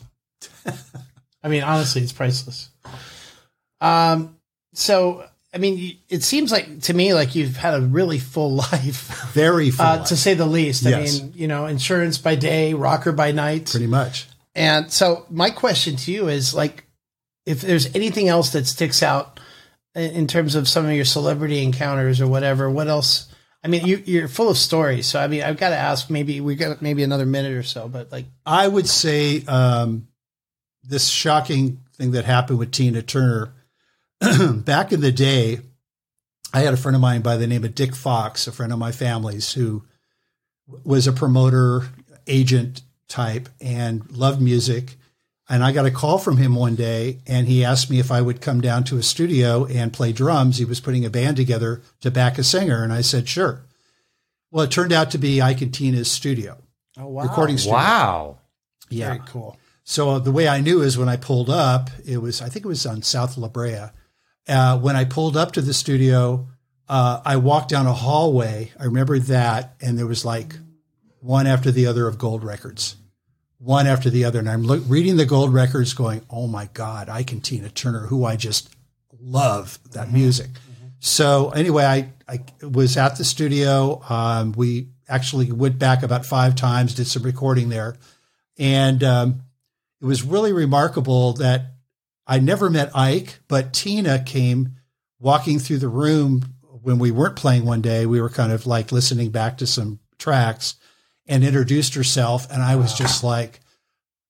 I 1.43 1.49
mean, 1.49 1.63
honestly, 1.63 2.01
it's 2.01 2.13
priceless. 2.13 2.69
Um. 3.81 4.37
So, 4.73 5.25
I 5.53 5.57
mean, 5.57 5.97
it 6.07 6.23
seems 6.23 6.51
like 6.51 6.81
to 6.83 6.93
me 6.93 7.13
like 7.13 7.35
you've 7.35 7.57
had 7.57 7.73
a 7.73 7.81
really 7.81 8.19
full 8.19 8.55
life, 8.71 9.31
Very 9.33 9.71
full, 9.71 9.85
uh, 9.85 9.97
life, 9.97 10.07
to 10.07 10.15
say 10.15 10.35
the 10.35 10.45
least. 10.45 10.83
Yes. 10.83 11.19
I 11.19 11.23
mean, 11.23 11.33
you 11.35 11.47
know, 11.49 11.65
insurance 11.65 12.17
by 12.17 12.35
day, 12.35 12.73
rocker 12.73 13.11
by 13.11 13.33
night. 13.33 13.65
pretty 13.71 13.87
much. 13.87 14.25
And 14.55 14.89
so 14.89 15.25
my 15.29 15.49
question 15.49 15.97
to 15.97 16.11
you 16.13 16.29
is 16.29 16.53
like, 16.53 16.85
if 17.49 17.61
there's 17.61 17.93
anything 17.95 18.27
else 18.27 18.51
that 18.51 18.67
sticks 18.67 19.01
out 19.01 19.39
in 19.95 20.27
terms 20.27 20.53
of 20.53 20.67
some 20.67 20.85
of 20.85 20.91
your 20.91 21.03
celebrity 21.03 21.63
encounters 21.63 22.21
or 22.21 22.27
whatever, 22.27 22.69
what 22.69 22.87
else? 22.87 23.27
I 23.63 23.67
mean, 23.67 23.87
you, 23.87 24.03
you're 24.05 24.27
full 24.27 24.49
of 24.49 24.57
stories. 24.57 25.07
So, 25.07 25.19
I 25.19 25.25
mean, 25.25 25.41
I've 25.41 25.57
got 25.57 25.69
to 25.69 25.75
ask, 25.75 26.11
maybe 26.11 26.41
we 26.41 26.55
got 26.55 26.83
maybe 26.83 27.01
another 27.01 27.25
minute 27.25 27.53
or 27.53 27.63
so, 27.63 27.87
but 27.87 28.11
like, 28.11 28.25
I 28.45 28.67
would 28.67 28.87
say 28.87 29.43
um, 29.47 30.07
this 30.83 31.07
shocking 31.07 31.79
thing 31.95 32.11
that 32.11 32.25
happened 32.25 32.59
with 32.59 32.71
Tina 32.71 33.01
Turner 33.01 33.51
back 34.53 34.91
in 34.91 35.01
the 35.01 35.11
day. 35.11 35.61
I 36.53 36.59
had 36.59 36.75
a 36.75 36.77
friend 36.77 36.95
of 36.95 37.01
mine 37.01 37.21
by 37.21 37.37
the 37.37 37.47
name 37.47 37.63
of 37.63 37.73
Dick 37.73 37.95
Fox, 37.95 38.45
a 38.45 38.51
friend 38.51 38.71
of 38.71 38.77
my 38.77 38.91
family's, 38.91 39.53
who 39.53 39.83
was 40.85 41.07
a 41.07 41.13
promoter, 41.13 41.87
agent 42.27 42.83
type, 43.07 43.49
and 43.59 44.09
loved 44.11 44.39
music. 44.39 44.97
And 45.51 45.63
I 45.63 45.71
got 45.71 45.87
a 45.87 45.91
call 45.91 46.19
from 46.19 46.37
him 46.37 46.53
one 46.53 46.75
day 46.75 47.19
and 47.25 47.47
he 47.47 47.65
asked 47.65 47.89
me 47.89 47.99
if 47.99 48.11
I 48.11 48.21
would 48.21 48.39
come 48.39 48.61
down 48.61 48.83
to 48.85 48.95
his 48.97 49.07
studio 49.07 49.65
and 49.65 49.91
play 49.91 50.11
drums. 50.13 50.57
He 50.59 50.65
was 50.65 50.79
putting 50.79 51.05
a 51.05 51.09
band 51.09 51.37
together 51.37 51.81
to 52.01 52.11
back 52.11 52.37
a 52.37 52.43
singer. 52.43 52.83
And 52.83 52.93
I 52.93 53.01
said, 53.01 53.27
sure. 53.27 53.65
Well, 54.51 54.65
it 54.65 54.71
turned 54.71 54.93
out 54.93 55.11
to 55.11 55.17
be 55.17 55.41
Ike 55.41 55.61
and 55.61 55.73
Tina's 55.73 56.09
studio, 56.09 56.57
Oh 56.97 57.07
wow. 57.07 57.23
recording 57.23 57.57
studio. 57.57 57.77
Wow. 57.77 58.37
Yeah. 58.89 59.07
Very 59.15 59.21
cool. 59.27 59.57
So 59.83 60.09
uh, 60.11 60.19
the 60.19 60.31
way 60.31 60.47
I 60.47 60.61
knew 60.61 60.81
is 60.81 60.97
when 60.99 61.09
I 61.09 61.17
pulled 61.17 61.49
up, 61.49 61.89
it 62.05 62.17
was, 62.19 62.41
I 62.43 62.49
think 62.49 62.63
it 62.65 62.67
was 62.69 62.85
on 62.85 63.01
South 63.01 63.37
La 63.37 63.47
Brea. 63.47 63.85
Uh, 64.47 64.77
when 64.79 64.95
I 64.95 65.05
pulled 65.05 65.35
up 65.35 65.51
to 65.53 65.61
the 65.61 65.73
studio, 65.73 66.47
uh, 66.87 67.21
I 67.25 67.37
walked 67.37 67.69
down 67.69 67.87
a 67.87 67.93
hallway. 67.93 68.71
I 68.79 68.85
remember 68.85 69.17
that. 69.19 69.75
And 69.81 69.97
there 69.97 70.05
was 70.07 70.25
like 70.25 70.55
one 71.21 71.47
after 71.47 71.71
the 71.71 71.87
other 71.87 72.07
of 72.07 72.17
gold 72.19 72.43
records, 72.43 72.95
one 73.59 73.87
after 73.87 74.09
the 74.09 74.25
other. 74.25 74.39
And 74.39 74.49
I'm 74.49 74.63
look, 74.63 74.83
reading 74.87 75.17
the 75.17 75.25
gold 75.25 75.53
records 75.53 75.93
going, 75.93 76.21
oh 76.29 76.47
my 76.47 76.69
God, 76.73 77.09
I 77.09 77.23
can 77.23 77.41
Tina 77.41 77.69
Turner, 77.69 78.07
who 78.07 78.25
I 78.25 78.35
just 78.35 78.73
love 79.21 79.77
that 79.91 80.11
music. 80.11 80.47
So 80.99 81.49
anyway, 81.51 81.83
I, 81.85 82.11
I 82.27 82.65
was 82.65 82.97
at 82.97 83.17
the 83.17 83.25
studio. 83.25 84.01
Um, 84.09 84.53
we 84.53 84.89
actually 85.07 85.51
went 85.51 85.79
back 85.79 86.03
about 86.03 86.25
five 86.25 86.55
times, 86.55 86.95
did 86.95 87.07
some 87.07 87.23
recording 87.23 87.69
there. 87.69 87.97
And 88.57 89.03
um, 89.03 89.41
it 90.01 90.05
was 90.05 90.23
really 90.23 90.53
remarkable 90.53 91.33
that 91.33 91.73
I 92.27 92.39
never 92.39 92.69
met 92.69 92.95
Ike, 92.95 93.39
but 93.47 93.73
Tina 93.73 94.23
came 94.23 94.75
walking 95.19 95.59
through 95.59 95.79
the 95.79 95.87
room 95.87 96.53
when 96.81 96.99
we 96.99 97.11
weren't 97.11 97.35
playing 97.35 97.65
one 97.65 97.81
day. 97.81 98.05
We 98.05 98.21
were 98.21 98.29
kind 98.29 98.51
of 98.51 98.67
like 98.67 98.91
listening 98.91 99.31
back 99.31 99.57
to 99.57 99.67
some 99.67 99.99
tracks 100.17 100.75
and 101.29 101.43
introduced 101.45 101.93
herself. 101.95 102.51
And 102.51 102.61
I 102.61 102.75
was 102.75 102.93
just 102.93 103.23
like, 103.23 103.61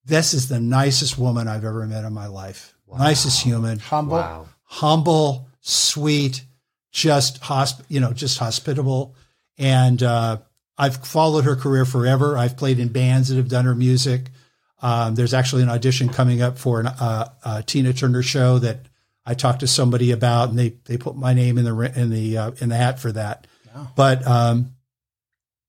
this 0.05 0.33
is 0.35 0.49
the 0.49 0.59
nicest 0.59 1.17
woman 1.17 1.47
I've 1.47 1.65
ever 1.65 1.85
met 1.87 2.03
in 2.03 2.13
my 2.13 2.27
life. 2.27 2.75
Nicest 2.95 3.41
human, 3.43 3.79
Humble. 3.79 4.17
Wow. 4.17 4.45
humble, 4.63 5.47
sweet, 5.61 6.43
just 6.91 7.39
hosp- 7.41 7.83
you 7.87 7.99
know, 7.99 8.13
just 8.13 8.39
hospitable. 8.39 9.15
And 9.59 10.01
uh, 10.01 10.37
I've 10.77 10.97
followed 11.05 11.45
her 11.45 11.55
career 11.55 11.85
forever. 11.85 12.37
I've 12.37 12.57
played 12.57 12.79
in 12.79 12.87
bands 12.89 13.29
that 13.29 13.35
have 13.37 13.47
done 13.47 13.65
her 13.65 13.75
music. 13.75 14.29
Um, 14.81 15.13
there's 15.15 15.33
actually 15.35 15.63
an 15.63 15.69
audition 15.69 16.09
coming 16.09 16.41
up 16.41 16.57
for 16.57 16.79
an, 16.79 16.87
uh, 16.87 17.29
a 17.45 17.63
Tina 17.63 17.93
Turner 17.93 18.23
show 18.23 18.57
that 18.59 18.79
I 19.25 19.35
talked 19.35 19.59
to 19.59 19.67
somebody 19.67 20.11
about, 20.11 20.49
and 20.49 20.57
they 20.57 20.69
they 20.85 20.97
put 20.97 21.15
my 21.15 21.33
name 21.33 21.57
in 21.59 21.65
the 21.65 21.99
in 21.99 22.09
the 22.09 22.37
uh, 22.37 22.51
in 22.59 22.69
the 22.69 22.75
hat 22.77 22.99
for 22.99 23.11
that. 23.11 23.45
But 23.95 24.25
um, 24.25 24.73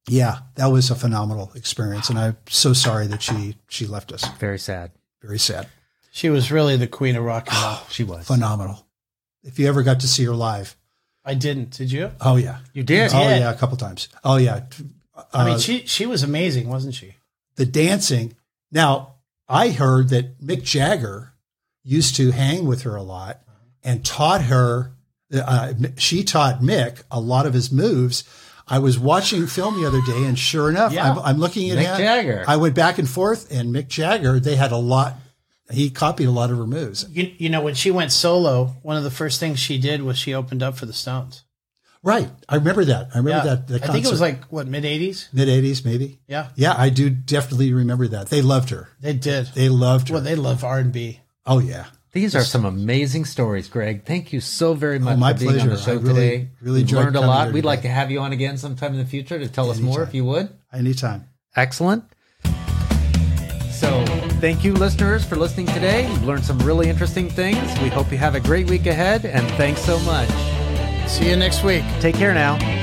yeah, 0.09 0.39
that 0.57 0.67
was 0.67 0.91
a 0.91 0.95
phenomenal 0.95 1.53
experience, 1.55 2.09
and 2.11 2.19
I'm 2.19 2.37
so 2.49 2.73
sorry 2.73 3.07
that 3.09 3.23
she 3.23 3.57
she 3.69 3.87
left 3.87 4.13
us. 4.13 4.27
Very 4.39 4.59
sad. 4.59 4.91
Very 5.23 5.39
sad. 5.39 5.69
She 6.13 6.29
was 6.31 6.51
really 6.51 6.77
the 6.77 6.87
queen 6.89 7.15
of 7.17 7.25
rock 7.25 7.49
and 7.53 7.63
roll. 7.63 7.79
She 7.91 8.05
was. 8.05 8.27
Phenomenal. 8.27 8.87
If 9.43 9.59
you 9.59 9.69
ever 9.69 9.83
got 9.83 10.01
to 10.01 10.09
see 10.09 10.25
her 10.25 10.35
live, 10.35 10.77
I 11.25 11.35
didn't. 11.35 11.71
Did 11.77 11.93
you? 11.93 12.11
oh 12.21 12.37
yeah, 12.37 12.59
You 12.73 12.83
did. 12.83 13.13
Oh 13.15 13.29
did. 13.29 13.41
yeah, 13.41 13.51
a 13.51 13.57
couple 13.57 13.77
times. 13.77 14.09
Oh 14.25 14.37
yeah, 14.37 14.63
I 15.33 15.45
mean, 15.45 15.55
Uh, 15.55 15.59
she 15.59 15.87
she 15.87 16.07
was 16.07 16.23
amazing, 16.23 16.69
wasn't 16.69 16.95
she? 16.95 17.15
the 17.57 17.67
dancing. 17.67 18.35
Now 18.73 19.17
I 19.49 19.71
heard 19.71 20.09
that 20.11 20.41
Mick 20.41 20.63
Jagger 20.63 21.35
used 21.83 22.17
to 22.17 22.31
hang 22.31 22.65
with 22.67 22.83
her 22.83 22.97
a 22.97 23.03
lot 23.03 23.41
and 23.83 24.05
taught 24.05 24.43
her. 24.45 24.93
Uh, 25.33 25.75
she 25.97 26.25
taught 26.25 26.61
Mick 26.61 27.03
a 27.11 27.21
lot 27.21 27.47
of 27.47 27.53
his 27.55 27.71
moves. 27.71 28.25
I 28.71 28.79
was 28.79 28.99
watching 28.99 29.47
film 29.49 29.81
the 29.81 29.87
other 29.89 30.01
day, 30.03 30.25
and 30.25 30.39
sure 30.39 30.71
enough, 30.71 30.93
Yeah. 30.93 31.11
I'm, 31.13 31.19
I'm 31.19 31.39
looking 31.39 31.69
at 31.71 31.79
Mick. 31.79 31.99
Jagger. 31.99 32.45
I 32.47 32.57
went 32.57 32.75
back 32.75 32.99
and 32.99 33.09
forth, 33.09 33.51
and 33.53 33.75
Mick 33.75 33.89
Jagger. 33.89 34.39
They 34.41 34.55
had 34.57 34.71
a 34.73 34.77
lot. 34.77 35.17
He 35.71 35.91
copied 35.91 36.27
a 36.27 36.31
lot 36.31 36.51
of 36.51 36.59
her 36.59 36.67
moves. 36.67 37.07
You, 37.11 37.33
you 37.39 37.49
know, 37.49 37.61
when 37.63 37.75
she 37.75 37.91
went 37.91 38.13
solo, 38.13 38.77
one 38.83 38.97
of 38.97 39.05
the 39.05 39.11
first 39.11 39.39
things 39.41 39.59
she 39.59 39.79
did 39.79 40.03
was 40.03 40.17
she 40.19 40.35
opened 40.35 40.63
up 40.63 40.77
for 40.77 40.87
the 40.87 40.93
Stones. 40.93 41.45
Right, 42.03 42.31
I 42.49 42.55
remember 42.55 42.85
that. 42.87 43.09
I 43.15 43.19
remember 43.19 43.47
Yeah. 43.47 43.55
that. 43.57 43.69
The 43.69 43.85
I 43.85 43.89
think 43.93 44.07
it 44.07 44.11
was 44.11 44.23
like 44.23 44.45
what 44.47 44.67
mid 44.67 44.85
'80s. 44.85 45.27
mid 45.35 45.49
'80s, 45.49 45.85
maybe. 45.85 46.19
Yeah, 46.27 46.49
Yeah, 46.55 46.75
I 46.77 46.89
do 46.89 47.11
definitely 47.11 47.73
remember 47.75 48.09
that. 48.09 48.31
They 48.31 48.41
loved 48.41 48.71
her. 48.71 48.89
they 49.01 49.13
did. 49.13 49.49
They 49.49 49.69
loved 49.69 50.09
her. 50.09 50.15
Well, 50.15 50.23
they 50.23 50.35
love 50.35 50.65
R 50.65 50.79
and 50.79 50.93
B. 50.93 51.21
oh 51.45 51.59
yeah. 51.59 51.87
These 52.13 52.35
are 52.35 52.43
some 52.43 52.65
amazing 52.65 53.25
stories, 53.25 53.69
Greg. 53.69 54.05
Thank 54.05 54.33
you 54.33 54.41
so 54.41 54.75
very 54.75 54.97
oh, 54.97 55.01
much 55.01 55.15
Oh, 55.15 55.19
my 55.19 55.33
for 55.33 55.39
being 55.41 55.61
on 55.61 55.69
the 55.69 55.77
show 55.77 55.95
really- 55.97 56.09
today. 56.15 56.49
really 56.61 56.79
We've 56.79 56.83
enjoyed 56.83 57.05
learned 57.05 57.17
a 57.17 57.21
lot. 57.21 57.53
We'd 57.53 57.65
like 57.65 57.83
to 57.83 57.89
have 57.89 58.11
you 58.11 58.21
on 58.21 58.33
again 58.33 58.57
sometime 58.57 58.93
in 58.95 58.99
the 58.99 59.05
future 59.07 59.39
to 59.39 59.49
tell 59.49 59.71
us 59.71 59.79
more, 59.79 60.03
if 60.03 60.13
you 60.13 60.25
would. 60.25 60.49
Anytime. 60.73 61.27
Excellent. 61.55 62.05
So, 63.71 64.05
thank 64.41 64.65
you, 64.65 64.75
listeners, 64.75 65.25
for 65.25 65.37
listening 65.37 65.67
today. 65.67 66.07
We've 66.09 66.25
learned 66.25 66.45
some 66.45 66.59
really 66.59 66.89
interesting 66.89 67.31
things. 67.31 67.57
We 67.81 67.89
hope 67.89 68.11
you 68.13 68.19
have 68.19 68.35
a 68.35 68.41
great 68.41 68.69
week 68.69 68.87
ahead, 68.87 69.25
and 69.25 69.47
thanks 69.53 69.81
so 69.81 69.99
much. 70.01 70.29
See 71.09 71.31
you 71.31 71.37
next 71.37 71.65
week. 71.65 71.85
Take 72.01 72.17
care 72.17 72.35
now. 72.35 72.80